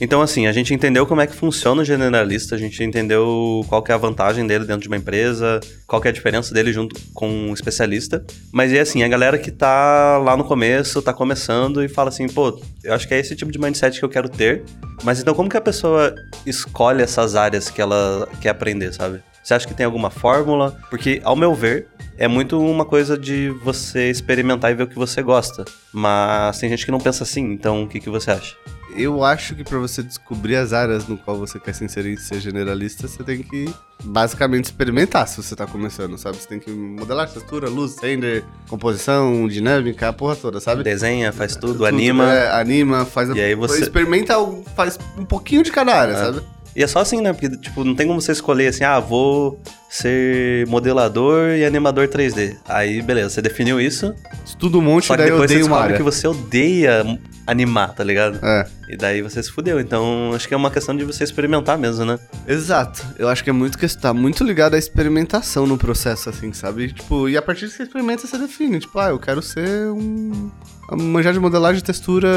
Então, 0.00 0.22
assim, 0.22 0.46
a 0.46 0.52
gente 0.52 0.72
entendeu 0.72 1.06
como 1.06 1.20
é 1.20 1.26
que 1.26 1.34
funciona 1.34 1.82
o 1.82 1.84
generalista, 1.84 2.54
a 2.54 2.58
gente 2.58 2.82
entendeu 2.82 3.64
qual 3.68 3.84
é 3.86 3.92
a 3.92 3.98
vantagem 3.98 4.46
dele 4.46 4.64
dentro 4.64 4.80
de 4.80 4.88
uma 4.88 4.96
empresa, 4.96 5.60
qual 5.86 6.00
é 6.04 6.08
a 6.08 6.12
diferença 6.12 6.54
dele 6.54 6.72
junto 6.72 6.98
com 7.12 7.28
um 7.28 7.52
especialista. 7.52 8.24
Mas 8.50 8.72
e 8.72 8.78
assim, 8.78 9.02
a 9.02 9.08
galera 9.08 9.36
que 9.36 9.50
tá 9.50 10.16
lá 10.16 10.36
no 10.36 10.44
começo, 10.44 11.02
tá 11.02 11.12
começando 11.12 11.84
e 11.84 11.88
fala 11.88 12.08
assim, 12.08 12.26
pô, 12.26 12.58
eu 12.82 12.94
acho 12.94 13.06
que 13.06 13.12
é 13.12 13.18
esse 13.18 13.36
tipo 13.36 13.52
de 13.52 13.58
mindset 13.58 13.98
que 13.98 14.04
eu 14.04 14.08
quero 14.08 14.28
ter. 14.28 14.64
Mas 15.04 15.20
então 15.20 15.34
como 15.34 15.50
que 15.50 15.56
a 15.56 15.60
pessoa 15.60 16.14
escolhe 16.46 17.02
essas 17.02 17.34
áreas 17.34 17.68
que 17.68 17.82
ela 17.82 18.26
quer 18.40 18.50
aprender, 18.50 18.94
sabe? 18.94 19.22
Você 19.42 19.54
acha 19.54 19.66
que 19.66 19.74
tem 19.74 19.84
alguma 19.84 20.10
fórmula? 20.10 20.78
Porque, 20.90 21.20
ao 21.24 21.34
meu 21.34 21.54
ver, 21.54 21.88
é 22.16 22.28
muito 22.28 22.60
uma 22.60 22.84
coisa 22.84 23.16
de 23.16 23.48
você 23.64 24.10
experimentar 24.10 24.70
e 24.70 24.74
ver 24.74 24.84
o 24.84 24.86
que 24.86 24.96
você 24.96 25.22
gosta. 25.22 25.64
Mas 25.92 26.58
tem 26.58 26.68
gente 26.68 26.84
que 26.84 26.92
não 26.92 27.00
pensa 27.00 27.24
assim, 27.24 27.52
então 27.52 27.82
o 27.82 27.88
que, 27.88 28.00
que 28.00 28.10
você 28.10 28.30
acha? 28.30 28.54
Eu 28.96 29.24
acho 29.24 29.54
que 29.54 29.62
pra 29.64 29.78
você 29.78 30.02
descobrir 30.02 30.56
as 30.56 30.72
áreas 30.72 31.06
no 31.06 31.16
qual 31.16 31.36
você 31.38 31.58
quer 31.58 31.74
se 31.74 31.84
inserir 31.84 32.14
e 32.14 32.18
ser 32.18 32.40
generalista, 32.40 33.06
você 33.08 33.22
tem 33.22 33.42
que 33.42 33.72
basicamente 34.02 34.64
experimentar 34.64 35.26
se 35.28 35.36
você 35.36 35.54
tá 35.54 35.66
começando, 35.66 36.16
sabe? 36.18 36.36
Você 36.38 36.48
tem 36.48 36.58
que 36.58 36.70
modelar 36.70 37.28
textura, 37.30 37.68
luz, 37.68 37.96
render, 38.02 38.44
composição, 38.68 39.46
dinâmica, 39.48 40.08
a 40.08 40.12
porra 40.12 40.36
toda, 40.36 40.60
sabe? 40.60 40.82
Desenha, 40.82 41.32
faz 41.32 41.54
tudo, 41.56 41.72
Tudo, 41.74 41.86
anima. 41.86 42.32
é, 42.32 42.50
anima, 42.60 43.04
faz 43.04 43.30
a- 43.30 43.36
E 43.36 43.40
aí 43.40 43.54
você- 43.54 43.82
experimenta, 43.82 44.34
faz 44.74 44.98
um 45.18 45.24
pouquinho 45.24 45.62
de 45.62 45.70
cada 45.70 45.94
área, 45.94 46.12
É. 46.12 46.16
sabe? 46.16 46.42
E 46.74 46.84
é 46.84 46.86
só 46.86 47.00
assim, 47.00 47.20
né? 47.20 47.32
Porque, 47.32 47.48
tipo, 47.58 47.82
não 47.82 47.94
tem 47.96 48.06
como 48.06 48.20
você 48.20 48.30
escolher 48.30 48.68
assim, 48.68 48.84
ah, 48.84 49.00
vou 49.00 49.60
ser 49.88 50.66
modelador 50.68 51.50
e 51.56 51.64
animador 51.64 52.06
3D. 52.08 52.56
Aí, 52.64 53.02
beleza, 53.02 53.30
você 53.30 53.42
definiu 53.42 53.80
isso, 53.80 54.14
Estuda 54.46 54.78
um 54.78 54.80
monte, 54.82 55.06
só 55.06 55.14
que 55.14 55.18
daí 55.18 55.28
eu 55.30 55.34
depois 55.34 55.50
você 55.50 55.54
odeio 55.56 55.66
uma 55.66 55.76
descobre 55.76 55.94
área. 55.94 55.96
que 55.96 56.02
você 56.02 56.26
odeia 56.28 57.18
animar, 57.50 57.92
tá 57.94 58.04
ligado? 58.04 58.38
É. 58.44 58.66
E 58.88 58.96
daí 58.96 59.22
você 59.22 59.42
se 59.42 59.50
fudeu. 59.50 59.80
Então, 59.80 60.32
acho 60.34 60.46
que 60.46 60.54
é 60.54 60.56
uma 60.56 60.70
questão 60.70 60.96
de 60.96 61.04
você 61.04 61.24
experimentar 61.24 61.76
mesmo, 61.76 62.04
né? 62.04 62.18
Exato. 62.46 63.04
Eu 63.18 63.28
acho 63.28 63.42
que 63.42 63.50
é 63.50 63.52
muito 63.52 63.78
que 63.78 63.88
tá 63.96 64.14
muito 64.14 64.44
ligado 64.44 64.74
à 64.74 64.78
experimentação 64.78 65.66
no 65.66 65.76
processo, 65.76 66.28
assim, 66.28 66.52
sabe? 66.52 66.92
Tipo, 66.92 67.28
e 67.28 67.36
a 67.36 67.42
partir 67.42 67.66
que 67.66 67.72
você 67.72 67.82
experimenta, 67.82 68.26
você 68.26 68.38
define. 68.38 68.78
Tipo, 68.78 68.98
ah, 68.98 69.10
eu 69.10 69.18
quero 69.18 69.42
ser 69.42 69.88
um. 69.90 70.50
manjar 70.92 71.32
de 71.32 71.40
modelagem, 71.40 71.82
textura, 71.82 72.28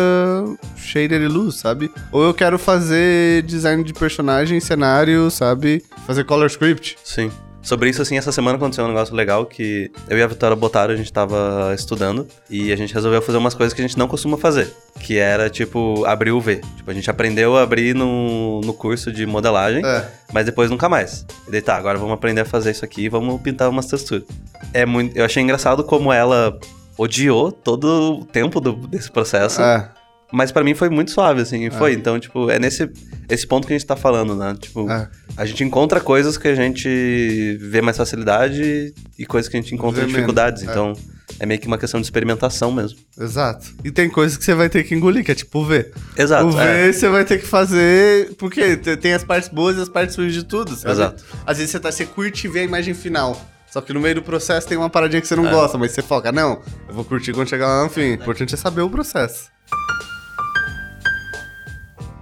shader 0.76 1.22
e 1.22 1.28
luz, 1.28 1.56
sabe? 1.56 1.92
Ou 2.12 2.24
eu 2.24 2.34
quero 2.34 2.58
fazer 2.58 3.44
design 3.44 3.84
de 3.84 3.94
personagem, 3.94 4.60
cenário, 4.60 5.30
sabe? 5.30 5.84
Fazer 6.06 6.24
color 6.24 6.48
script. 6.48 6.98
Sim. 7.04 7.32
Sobre 7.64 7.90
isso, 7.90 8.02
assim, 8.02 8.18
essa 8.18 8.30
semana 8.32 8.58
aconteceu 8.58 8.84
um 8.84 8.90
negócio 8.90 9.16
legal 9.16 9.46
que 9.46 9.90
eu 10.10 10.18
e 10.18 10.22
a 10.22 10.28
Vitória 10.28 10.54
Botaro, 10.54 10.92
a 10.92 10.96
gente 10.98 11.12
tava 11.14 11.72
estudando 11.74 12.28
e 12.50 12.74
a 12.74 12.76
gente 12.76 12.94
resolveu 12.94 13.22
fazer 13.22 13.38
umas 13.38 13.54
coisas 13.54 13.74
que 13.74 13.82
a 13.82 13.88
gente 13.88 13.98
não 13.98 14.06
costuma 14.06 14.38
fazer. 14.38 14.70
Que 15.00 15.18
era, 15.18 15.50
tipo, 15.50 16.04
abrir 16.06 16.32
o 16.32 16.42
V. 16.42 16.62
Tipo, 16.76 16.92
a 16.92 16.94
gente 16.94 17.10
aprendeu 17.10 17.56
a 17.58 17.62
abrir 17.64 17.96
no, 17.96 18.60
no 18.62 18.74
curso 18.74 19.14
de 19.14 19.26
modelagem, 19.26 19.82
É. 19.86 20.06
mas 20.34 20.46
depois 20.46 20.70
nunca 20.70 20.90
mais. 20.90 21.26
E 21.48 21.52
daí, 21.52 21.62
tá, 21.62 21.78
agora 21.78 21.98
vamos 21.98 22.14
aprender 22.14 22.42
a 22.42 22.46
fazer 22.46 22.72
isso 22.72 22.84
aqui 22.84 23.04
e 23.06 23.10
vamos 23.10 23.42
pintar 23.42 23.70
umas 23.70 23.86
texturas. 23.86 24.26
É 24.74 24.86
muito... 24.86 25.16
Eu 25.18 25.24
achei 25.24 25.42
engraçado 25.42 25.86
como 25.86 26.12
ela 26.12 26.58
odiou 26.98 27.50
todo 27.50 28.20
o 28.20 28.26
tempo 28.26 28.60
do- 28.60 28.74
desse 28.88 29.10
processo. 29.10 29.62
É. 29.62 29.90
Mas 30.34 30.52
pra 30.52 30.64
mim 30.64 30.74
foi 30.74 30.90
muito 30.90 31.12
suave, 31.12 31.42
assim, 31.42 31.68
e 31.68 31.70
foi. 31.72 31.94
Então, 31.94 32.20
tipo, 32.20 32.50
é 32.50 32.58
nesse 32.58 32.90
esse 33.30 33.46
ponto 33.46 33.68
que 33.68 33.74
a 33.74 33.78
gente 33.78 33.86
tá 33.88 33.96
falando, 33.96 34.36
né? 34.36 34.56
Tipo, 34.60 34.90
É. 34.90 35.08
a 35.38 35.46
gente 35.46 35.64
encontra 35.64 36.00
coisas 36.00 36.38
que 36.38 36.48
a 36.48 36.56
gente 36.56 37.58
vê 37.62 37.82
mais 37.82 37.96
facilidade 37.98 38.94
e 39.18 39.26
coisas 39.26 39.50
que 39.50 39.56
a 39.56 39.62
gente 39.62 39.74
encontra 39.76 40.02
Vê 40.02 40.08
dificuldades. 40.08 40.64
é. 40.64 40.66
Então, 40.66 40.94
é 41.40 41.46
meio 41.46 41.60
que 41.60 41.68
uma 41.68 41.78
questão 41.78 42.00
de 42.02 42.06
experimentação 42.08 42.72
mesmo. 42.72 42.98
Exato. 43.20 43.68
E 43.84 43.92
tem 43.92 44.10
coisas 44.10 44.36
que 44.38 44.44
você 44.44 44.54
vai 44.54 44.70
ter 44.70 44.84
que 44.84 44.94
engolir, 44.96 45.24
que 45.24 45.32
é 45.32 45.36
tipo 45.36 45.60
o 45.60 45.66
V. 45.66 45.92
Exato. 46.18 46.48
o 46.48 46.52
V 46.52 46.62
é. 46.62 46.92
você 46.92 47.08
vai 47.10 47.24
ter 47.26 47.38
que 47.40 47.46
fazer. 47.48 48.34
Porque 48.38 48.76
te- 48.78 48.98
tem 48.98 49.14
as 49.14 49.24
partes 49.24 49.50
boas 49.50 49.78
e 49.78 49.82
as 49.82 49.90
partes 49.90 50.16
ruins 50.16 50.34
de 50.34 50.44
tudo, 50.44 50.76
sabe? 50.76 50.94
Exato. 50.94 51.24
Às 51.46 51.58
vezes 51.58 51.72
você, 51.72 51.80
tá, 51.80 51.92
você 51.92 52.06
curte 52.06 52.48
ver 52.48 52.62
a 52.62 52.64
imagem 52.64 52.94
final. 52.94 53.40
Só 53.72 53.82
que 53.82 53.94
no 53.94 54.00
meio 54.00 54.16
do 54.16 54.22
processo 54.22 54.68
tem 54.68 54.78
uma 54.78 54.90
paradinha 54.90 55.22
que 55.22 55.28
você 55.28 55.36
não 55.36 55.48
É. 55.48 55.52
gosta, 55.52 55.78
mas 55.78 55.92
você 55.92 56.02
foca, 56.04 56.32
não, 56.32 56.62
eu 56.88 56.94
vou 56.94 57.04
curtir 57.06 57.34
quando 57.34 57.50
chegar 57.50 57.68
lá 57.68 57.84
no 57.84 57.90
fim. 57.90 58.12
O 58.12 58.14
importante 58.14 58.54
é 58.54 58.58
saber 58.58 58.82
o 58.82 58.90
processo. 58.90 59.52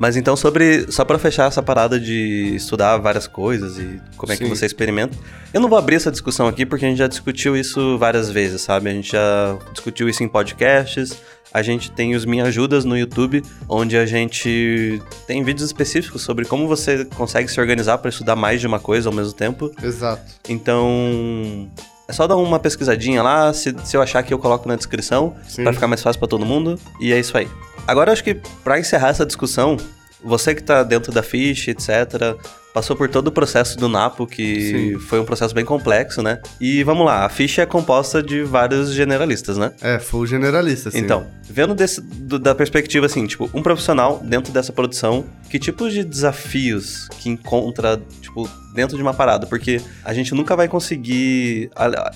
Mas 0.02 0.18
então, 0.18 0.36
sobre. 0.36 0.92
Só 0.92 1.06
pra 1.06 1.20
fechar 1.20 1.48
essa 1.48 1.62
parada 1.62 2.00
de 2.00 2.56
estudar 2.56 2.98
várias 2.98 3.28
coisas 3.28 3.78
e 3.78 4.02
como 4.18 4.34
é 4.34 4.36
que 4.36 4.46
você 4.46 4.66
experimenta. 4.66 5.16
Eu 5.54 5.62
não 5.62 5.70
vou 5.70 5.78
abrir 5.78 5.98
essa 5.98 6.10
discussão 6.10 6.48
aqui 6.48 6.66
porque 6.66 6.84
a 6.84 6.90
gente 6.90 6.98
já 6.98 7.06
discutiu 7.06 7.56
isso 7.56 8.00
várias 8.00 8.28
vezes, 8.28 8.62
sabe? 8.62 8.90
A 8.90 8.94
gente 8.94 9.12
já 9.12 9.60
discutiu 9.72 10.10
isso 10.10 10.24
em 10.24 10.28
podcasts. 10.28 11.16
A 11.54 11.62
gente 11.62 11.92
tem 11.92 12.16
os 12.16 12.26
Minha 12.26 12.46
Ajudas 12.46 12.84
no 12.84 12.98
YouTube, 12.98 13.44
onde 13.70 13.96
a 13.96 14.08
gente 14.08 15.00
tem 15.28 15.44
vídeos 15.44 15.68
específicos 15.68 16.24
sobre 16.24 16.46
como 16.46 16.68
você 16.68 17.06
consegue 17.06 17.48
se 17.48 17.60
organizar 17.60 18.00
pra 18.00 18.10
estudar 18.10 18.36
mais 18.36 18.60
de 18.60 18.66
uma 18.66 18.80
coisa 18.80 19.08
ao 19.08 19.14
mesmo 19.14 19.34
tempo. 19.34 19.72
Exato. 19.84 20.24
Então, 20.50 21.70
é 22.08 22.14
só 22.14 22.26
dar 22.26 22.38
uma 22.38 22.58
pesquisadinha 22.58 23.22
lá, 23.22 23.54
se, 23.54 23.76
se 23.84 23.96
eu 23.96 24.02
achar 24.02 24.24
que 24.24 24.34
eu 24.34 24.40
coloco 24.40 24.68
na 24.68 24.76
descrição, 24.76 25.36
pra 25.58 25.72
ficar 25.72 25.88
mais 25.88 26.02
fácil 26.02 26.18
pra 26.18 26.28
todo 26.28 26.44
mundo, 26.44 26.80
e 27.00 27.14
é 27.14 27.20
isso 27.20 27.38
aí. 27.38 27.48
Agora, 27.88 28.12
acho 28.12 28.24
que 28.24 28.36
pra 28.64 28.80
encerrar 28.80 29.10
essa 29.10 29.26
discussão, 29.26 29.78
você 30.24 30.54
que 30.56 30.64
tá 30.64 30.84
dentro 30.84 31.12
da 31.12 31.24
Fish, 31.24 31.68
etc., 31.68 32.36
passou 32.74 32.96
por 32.96 33.10
todo 33.10 33.28
o 33.28 33.32
processo 33.34 33.78
do 33.78 33.90
Napo, 33.90 34.26
que 34.26 34.94
Sim. 34.94 35.00
foi 35.00 35.20
um 35.20 35.26
processo 35.26 35.54
bem 35.54 35.66
complexo, 35.66 36.22
né? 36.22 36.40
E 36.60 36.84
vamos 36.84 37.06
lá, 37.06 37.26
a 37.26 37.30
Fish 37.30 37.60
é 37.60 37.66
composta 37.66 38.24
de 38.24 38.44
vários 38.44 38.94
generalistas, 38.94 39.58
né? 39.58 39.74
É, 39.82 40.00
full 40.00 40.26
generalista, 40.26 40.88
assim. 40.88 41.00
Então, 41.00 41.28
vendo 41.44 41.76
desse- 41.76 42.00
do- 42.00 42.40
da 42.40 42.56
perspectiva 42.56 43.08
assim, 43.08 43.28
tipo, 43.28 43.50
um 43.54 43.62
profissional 43.62 44.22
dentro 44.24 44.54
dessa 44.54 44.72
produção, 44.72 45.26
que 45.50 45.60
tipos 45.60 45.92
de 45.92 46.02
desafios 46.06 47.10
que 47.20 47.30
encontra, 47.30 48.02
tipo, 48.22 48.50
dentro 48.74 48.96
de 48.96 49.04
uma 49.04 49.14
parada? 49.14 49.46
Porque 49.46 49.82
a 50.06 50.14
gente 50.14 50.34
nunca 50.34 50.56
vai 50.56 50.70
conseguir. 50.70 51.70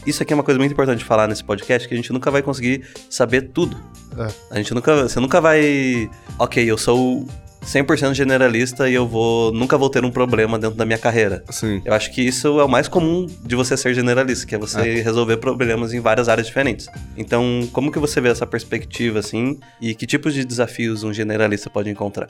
Isso 0.08 0.24
aqui 0.24 0.32
é 0.32 0.36
uma 0.38 0.44
coisa 0.44 0.58
muito 0.58 0.72
importante 0.72 1.00
de 1.00 1.06
falar 1.06 1.28
nesse 1.28 1.44
podcast, 1.44 1.86
que 1.86 1.94
a 1.94 1.98
gente 1.98 2.14
nunca 2.14 2.32
vai 2.32 2.42
conseguir 2.42 2.82
saber 3.10 3.50
tudo. 3.54 3.76
É. 4.18 4.28
A 4.52 4.56
gente 4.58 4.74
nunca. 4.74 5.04
Você 5.04 5.20
nunca 5.20 5.42
vai. 5.42 6.10
Ok, 6.40 6.64
eu 6.64 6.78
sou 6.78 7.28
100% 7.66 8.14
generalista 8.14 8.90
e 8.90 8.94
eu 8.94 9.08
vou. 9.08 9.52
Nunca 9.52 9.78
vou 9.78 9.90
ter 9.90 10.06
um 10.06 10.12
problema 10.12 10.58
dentro 10.58 10.76
da 10.76 10.86
minha 10.86 10.98
carreira. 10.98 11.44
Sim. 11.50 11.82
Eu 11.84 11.94
acho 11.94 12.14
que 12.14 12.22
isso 12.22 12.60
é 12.60 12.64
o 12.64 12.68
mais 12.68 12.88
comum 12.88 13.26
de 13.44 13.56
você 13.56 13.76
ser 13.76 13.94
generalista, 13.94 14.46
que 14.46 14.56
é 14.56 14.58
você 14.58 15.02
resolver 15.02 15.38
problemas 15.38 15.94
em 15.94 16.00
várias 16.00 16.30
áreas 16.30 16.48
diferentes. 16.48 16.88
Então, 17.18 17.68
como 17.72 17.92
que 17.92 18.00
você 18.00 18.22
vê 18.22 18.30
essa 18.30 18.46
perspectiva, 18.46 19.20
assim, 19.20 19.60
e 19.82 19.96
que 19.96 20.06
tipos 20.06 20.34
de 20.34 20.46
desafios 20.46 21.04
um 21.04 21.14
generalista 21.14 21.70
pode 21.70 21.90
encontrar? 21.90 22.30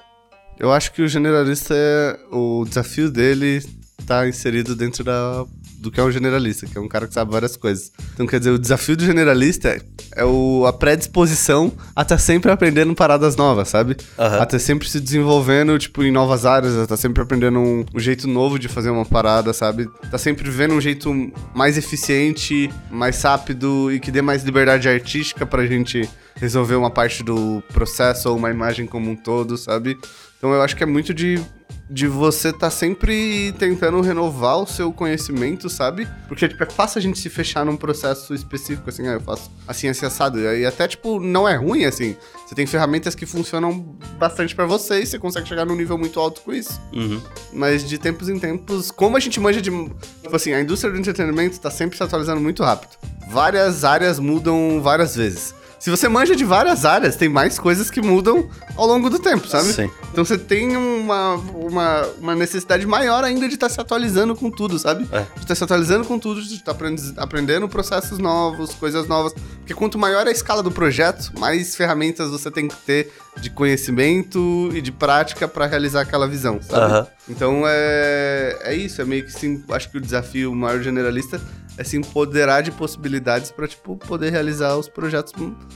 Eu 0.57 0.71
acho 0.71 0.91
que 0.93 1.01
o 1.01 1.07
generalista 1.07 1.73
é. 1.75 2.17
O 2.31 2.63
desafio 2.65 3.11
dele 3.11 3.61
tá 4.05 4.27
inserido 4.27 4.75
dentro 4.75 5.03
da, 5.03 5.45
do 5.85 5.91
que 5.91 5.99
é 5.99 6.03
um 6.03 6.11
generalista, 6.11 6.65
que 6.65 6.77
é 6.77 6.81
um 6.81 6.87
cara 6.87 7.07
que 7.07 7.13
sabe 7.13 7.31
várias 7.31 7.55
coisas. 7.55 7.91
Então, 8.13 8.25
quer 8.27 8.39
dizer, 8.39 8.51
o 8.51 8.59
desafio 8.59 8.97
do 8.97 9.05
generalista 9.05 9.81
é, 10.15 10.25
o, 10.25 10.65
a 10.65 10.73
predisposição 10.73 11.71
a 11.95 12.01
estar 12.01 12.17
sempre 12.17 12.51
aprendendo 12.51 12.93
paradas 12.93 13.35
novas, 13.35 13.69
sabe? 13.69 13.95
Aham. 14.17 14.39
A 14.39 14.43
estar 14.43 14.59
sempre 14.59 14.89
se 14.89 14.99
desenvolvendo, 14.99 15.77
tipo, 15.77 16.03
em 16.03 16.11
novas 16.11 16.45
áreas, 16.45 16.75
a 16.77 16.83
estar 16.83 16.97
sempre 16.97 17.21
aprendendo 17.21 17.59
um, 17.59 17.85
um 17.93 17.99
jeito 17.99 18.27
novo 18.27 18.57
de 18.59 18.67
fazer 18.67 18.89
uma 18.89 19.05
parada, 19.05 19.53
sabe? 19.53 19.87
Tá 20.09 20.17
sempre 20.17 20.49
vivendo 20.49 20.73
um 20.73 20.81
jeito 20.81 21.13
mais 21.53 21.77
eficiente, 21.77 22.69
mais 22.89 23.21
rápido 23.21 23.91
e 23.91 23.99
que 23.99 24.11
dê 24.11 24.21
mais 24.21 24.43
liberdade 24.43 24.89
artística 24.89 25.45
pra 25.45 25.65
gente 25.65 26.09
resolver 26.35 26.75
uma 26.75 26.89
parte 26.89 27.23
do 27.23 27.63
processo 27.73 28.29
ou 28.29 28.37
uma 28.37 28.49
imagem 28.49 28.85
como 28.85 29.09
um 29.09 29.15
todo, 29.15 29.57
sabe? 29.57 29.97
Então 30.37 30.53
eu 30.53 30.61
acho 30.61 30.75
que 30.75 30.83
é 30.83 30.85
muito 30.85 31.13
de, 31.13 31.41
de 31.89 32.07
você 32.07 32.51
tá 32.51 32.69
sempre 32.69 33.53
tentando 33.57 34.01
renovar 34.01 34.57
o 34.57 34.67
seu 34.67 34.91
conhecimento, 34.91 35.69
sabe? 35.75 36.07
Porque, 36.27 36.47
tipo, 36.47 36.63
é 36.63 36.65
fácil 36.65 36.99
a 36.99 37.01
gente 37.01 37.19
se 37.19 37.29
fechar 37.29 37.65
num 37.65 37.75
processo 37.75 38.33
específico, 38.33 38.89
assim, 38.89 39.07
ah, 39.07 39.13
eu 39.13 39.21
faço 39.21 39.51
assim, 39.67 39.87
assim, 39.87 40.05
assado. 40.05 40.39
E 40.39 40.65
até, 40.65 40.87
tipo, 40.87 41.19
não 41.19 41.47
é 41.47 41.55
ruim, 41.55 41.85
assim. 41.85 42.15
Você 42.45 42.55
tem 42.55 42.65
ferramentas 42.65 43.15
que 43.15 43.25
funcionam 43.25 43.79
bastante 44.17 44.55
pra 44.55 44.65
você 44.65 45.01
e 45.01 45.05
você 45.05 45.19
consegue 45.19 45.47
chegar 45.47 45.65
num 45.65 45.75
nível 45.75 45.97
muito 45.97 46.19
alto 46.19 46.41
com 46.41 46.53
isso. 46.53 46.79
Uhum. 46.93 47.21
Mas 47.53 47.87
de 47.87 47.97
tempos 47.97 48.29
em 48.29 48.39
tempos, 48.39 48.91
como 48.91 49.17
a 49.17 49.19
gente 49.19 49.39
manja 49.39 49.61
de. 49.61 49.69
Tipo 49.69 50.35
assim, 50.35 50.53
a 50.53 50.61
indústria 50.61 50.91
do 50.91 50.99
entretenimento 50.99 51.59
tá 51.59 51.69
sempre 51.69 51.97
se 51.97 52.03
atualizando 52.03 52.39
muito 52.39 52.63
rápido. 52.63 52.97
Várias 53.29 53.83
áreas 53.83 54.19
mudam 54.19 54.81
várias 54.81 55.15
vezes. 55.15 55.53
Se 55.85 55.91
você 55.91 56.09
manja 56.09 56.35
de 56.35 56.43
várias 56.43 56.83
áreas, 56.83 57.15
tem 57.15 57.29
mais 57.29 57.59
coisas 57.59 57.91
que 57.91 58.01
mudam 58.01 58.49
ao 58.75 58.87
longo 58.87 59.07
do 59.07 59.19
tempo, 59.19 59.47
sabe? 59.47 59.71
Sim. 59.71 59.91
Então 60.11 60.25
você 60.25 60.35
tem 60.35 60.75
uma, 60.75 61.35
uma, 61.35 62.01
uma 62.19 62.33
necessidade 62.35 62.87
maior 62.87 63.23
ainda 63.23 63.47
de 63.47 63.53
estar 63.53 63.69
se 63.69 63.79
atualizando 63.79 64.35
com 64.35 64.49
tudo, 64.49 64.79
sabe? 64.79 65.07
É. 65.11 65.19
De 65.35 65.41
estar 65.41 65.53
se 65.53 65.63
atualizando 65.63 66.03
com 66.03 66.17
tudo, 66.17 66.41
de 66.41 66.55
estar 66.55 66.71
aprend- 66.71 67.13
aprendendo 67.17 67.69
processos 67.69 68.17
novos, 68.17 68.73
coisas 68.73 69.07
novas. 69.07 69.31
Porque 69.59 69.75
quanto 69.75 69.99
maior 69.99 70.25
a 70.25 70.31
escala 70.31 70.63
do 70.63 70.71
projeto, 70.71 71.31
mais 71.37 71.75
ferramentas 71.75 72.31
você 72.31 72.49
tem 72.49 72.67
que 72.67 72.75
ter 72.77 73.13
de 73.39 73.51
conhecimento 73.51 74.71
e 74.73 74.81
de 74.81 74.91
prática 74.91 75.47
para 75.47 75.67
realizar 75.67 76.01
aquela 76.01 76.27
visão, 76.27 76.59
sabe? 76.63 76.93
Aham. 76.93 77.07
Então 77.29 77.63
é, 77.67 78.57
é 78.63 78.73
isso, 78.73 79.03
é 79.03 79.05
meio 79.05 79.23
que 79.23 79.31
sim, 79.31 79.63
acho 79.69 79.91
que 79.91 79.99
o 79.99 80.01
desafio 80.01 80.55
maior 80.55 80.81
generalista 80.81 81.39
é 81.77 81.83
se 81.83 81.97
empoderar 81.97 82.61
de 82.61 82.71
possibilidades 82.71 83.51
para 83.51 83.67
tipo 83.67 83.97
poder 83.97 84.31
realizar 84.31 84.75
os 84.77 84.87
projetos 84.87 85.33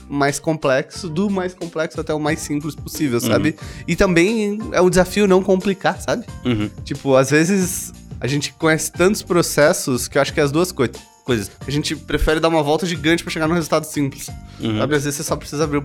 mais 0.08 0.38
complexos, 0.38 1.10
do 1.10 1.28
mais 1.28 1.52
complexo 1.54 2.00
até 2.00 2.12
o 2.14 2.18
mais 2.18 2.40
simples 2.40 2.74
possível, 2.74 3.20
sabe? 3.20 3.56
E 3.86 3.94
também 3.94 4.58
é 4.72 4.80
o 4.80 4.88
desafio 4.90 5.26
não 5.26 5.42
complicar, 5.42 6.00
sabe? 6.00 6.24
Uhum. 6.44 6.70
Tipo, 6.84 7.16
às 7.16 7.30
vezes 7.30 7.92
a 8.20 8.26
gente 8.26 8.52
conhece 8.54 8.90
tantos 8.92 9.22
processos 9.22 10.08
que 10.08 10.16
eu 10.18 10.22
acho 10.22 10.32
que 10.32 10.40
é 10.40 10.42
as 10.42 10.52
duas 10.52 10.72
coi- 10.72 10.90
coisas. 11.24 11.50
A 11.66 11.70
gente 11.70 11.94
prefere 11.94 12.40
dar 12.40 12.48
uma 12.48 12.62
volta 12.62 12.84
gigante 12.86 13.22
pra 13.22 13.32
chegar 13.32 13.46
num 13.46 13.54
resultado 13.54 13.84
simples. 13.84 14.28
Uhum. 14.58 14.78
Sabe? 14.78 14.94
Às 14.96 15.04
vezes 15.04 15.16
você 15.16 15.22
só 15.22 15.36
precisa 15.36 15.64
abrir 15.64 15.78
o 15.78 15.84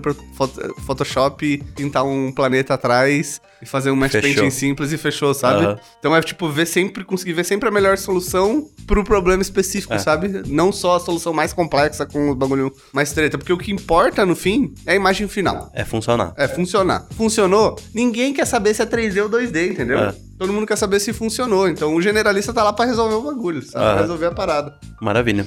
Photoshop, 0.80 1.62
pintar 1.74 2.04
um 2.04 2.32
planeta 2.32 2.74
atrás 2.74 3.40
e 3.62 3.66
fazer 3.66 3.90
um 3.90 3.96
match 3.96 4.12
Fechou. 4.12 4.34
painting 4.34 4.50
simples 4.50 4.92
e 4.92 4.98
fechou, 4.98 5.32
sabe? 5.32 5.64
Aham. 5.64 5.78
Então 5.98 6.14
é 6.14 6.20
tipo 6.20 6.48
ver 6.50 6.66
sempre, 6.66 7.02
conseguir 7.04 7.32
ver 7.32 7.44
sempre 7.44 7.68
a 7.68 7.72
melhor 7.72 7.96
solução 7.96 8.68
pro 8.86 9.02
problema 9.02 9.42
específico, 9.42 9.94
É. 9.94 9.98
sabe? 9.98 10.42
Não 10.46 10.70
só 10.70 10.96
a 10.96 11.00
solução 11.00 11.32
mais 11.32 11.52
complexa 11.52 12.04
com 12.04 12.30
o 12.30 12.34
bagulho 12.34 12.70
mais 12.92 13.12
treta. 13.12 13.38
Porque 13.38 13.52
o 13.52 13.58
que 13.58 13.72
importa 13.72 14.26
no 14.26 14.36
fim 14.36 14.74
é 14.84 14.92
a 14.92 14.94
imagem 14.94 15.26
final. 15.26 15.70
É 15.74 15.84
funcionar. 15.84 16.32
É, 16.36 16.46
funcionar. 16.46 17.06
Funcionou? 17.16 17.78
Ninguém 17.94 18.32
quer 18.34 18.46
saber 18.46 18.74
se 18.74 18.82
é 18.82 18.86
3D 18.86 19.22
ou 19.22 19.28
2D, 19.30 19.70
entendeu? 19.72 19.98
É. 19.98 20.14
Todo 20.38 20.52
mundo 20.52 20.66
quer 20.66 20.76
saber 20.76 21.00
se 21.00 21.12
funcionou. 21.14 21.66
Então 21.68 21.94
o 21.94 22.02
generalista 22.02 22.52
tá 22.52 22.62
lá 22.62 22.72
pra 22.72 22.84
resolver 22.84 23.14
o 23.14 23.22
bagulho, 23.22 23.62
sabe? 23.62 23.72
Pra 23.84 23.92
Aham. 23.92 24.00
resolver 24.02 24.26
a 24.26 24.32
parada. 24.32 24.74
Maravilha. 25.00 25.46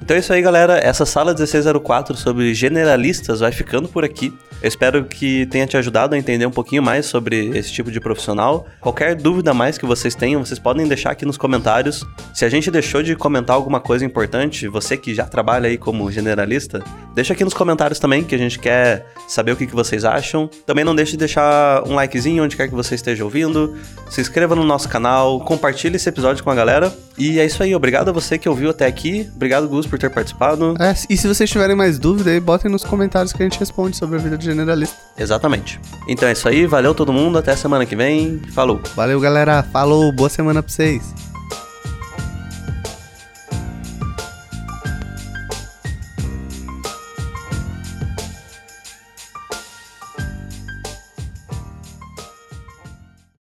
Então 0.00 0.16
é 0.16 0.20
isso 0.20 0.32
aí, 0.32 0.40
galera. 0.40 0.78
Essa 0.78 1.04
sala 1.04 1.32
1604 1.34 2.16
sobre 2.16 2.54
generalistas 2.54 3.40
vai 3.40 3.50
ficando 3.50 3.88
por 3.88 4.04
aqui. 4.04 4.32
Eu 4.62 4.68
espero 4.68 5.04
que 5.04 5.46
tenha 5.46 5.66
te 5.66 5.76
ajudado 5.76 6.14
a 6.14 6.18
entender 6.18 6.46
um 6.46 6.50
pouquinho 6.50 6.82
mais 6.82 7.06
sobre 7.06 7.56
esse 7.56 7.70
tipo 7.72 7.90
de 7.90 8.00
profissional. 8.00 8.66
Qualquer 8.80 9.14
dúvida 9.14 9.52
mais 9.52 9.76
que 9.76 9.84
vocês 9.84 10.14
tenham, 10.14 10.44
vocês 10.44 10.58
podem 10.58 10.88
deixar 10.88 11.10
aqui 11.10 11.26
nos 11.26 11.36
comentários. 11.36 12.04
Se 12.34 12.44
a 12.44 12.48
gente 12.48 12.70
deixou 12.70 13.02
de 13.02 13.14
comentar 13.14 13.54
alguma 13.54 13.80
coisa 13.80 14.04
importante, 14.04 14.66
você 14.66 14.96
que 14.96 15.14
já 15.14 15.26
trabalha 15.26 15.68
aí 15.68 15.76
como 15.76 16.10
generalista, 16.10 16.82
deixa 17.14 17.34
aqui 17.34 17.44
nos 17.44 17.54
comentários 17.54 17.98
também, 17.98 18.24
que 18.24 18.34
a 18.34 18.38
gente 18.38 18.58
quer 18.58 19.06
saber 19.28 19.52
o 19.52 19.56
que, 19.56 19.66
que 19.66 19.74
vocês 19.74 20.04
acham. 20.04 20.48
Também 20.64 20.84
não 20.84 20.94
deixe 20.94 21.12
de 21.12 21.18
deixar 21.18 21.86
um 21.86 21.94
likezinho 21.94 22.42
onde 22.42 22.56
quer 22.56 22.68
que 22.68 22.74
você 22.74 22.94
esteja 22.94 23.24
ouvindo. 23.24 23.76
Se 24.10 24.20
inscreva 24.20 24.56
no 24.56 24.64
nosso 24.64 24.88
canal, 24.88 25.38
compartilhe 25.40 25.96
esse 25.96 26.08
episódio 26.08 26.42
com 26.42 26.50
a 26.50 26.54
galera. 26.54 26.92
E 27.18 27.38
é 27.38 27.44
isso 27.46 27.62
aí, 27.62 27.74
obrigado 27.74 28.08
a 28.08 28.12
você 28.12 28.38
que 28.38 28.48
ouviu 28.48 28.70
até 28.70 28.86
aqui. 28.86 29.30
Obrigado, 29.34 29.68
Gus, 29.68 29.86
por 29.86 29.98
ter 29.98 30.10
participado. 30.10 30.74
É, 30.78 30.94
e 31.08 31.16
se 31.16 31.26
vocês 31.26 31.48
tiverem 31.48 31.74
mais 31.74 31.98
dúvida 31.98 32.30
aí, 32.30 32.40
botem 32.40 32.70
nos 32.70 32.84
comentários 32.84 33.32
que 33.32 33.42
a 33.42 33.46
gente 33.46 33.58
responde 33.58 33.96
sobre 33.96 34.16
a 34.16 34.18
vida 34.18 34.36
de 34.36 34.44
generalista. 34.44 34.96
Exatamente. 35.16 35.80
Então 36.08 36.28
é 36.28 36.32
isso 36.32 36.48
aí, 36.48 36.66
valeu 36.66 36.94
todo 36.94 37.12
mundo, 37.12 37.38
até 37.38 37.54
semana 37.56 37.86
que 37.86 37.96
vem. 37.96 38.40
Falou! 38.52 38.80
Valeu, 38.94 39.20
galera. 39.20 39.62
Falou, 39.62 40.12
boa 40.12 40.28
semana 40.28 40.62
pra 40.62 40.72
vocês. 40.72 41.35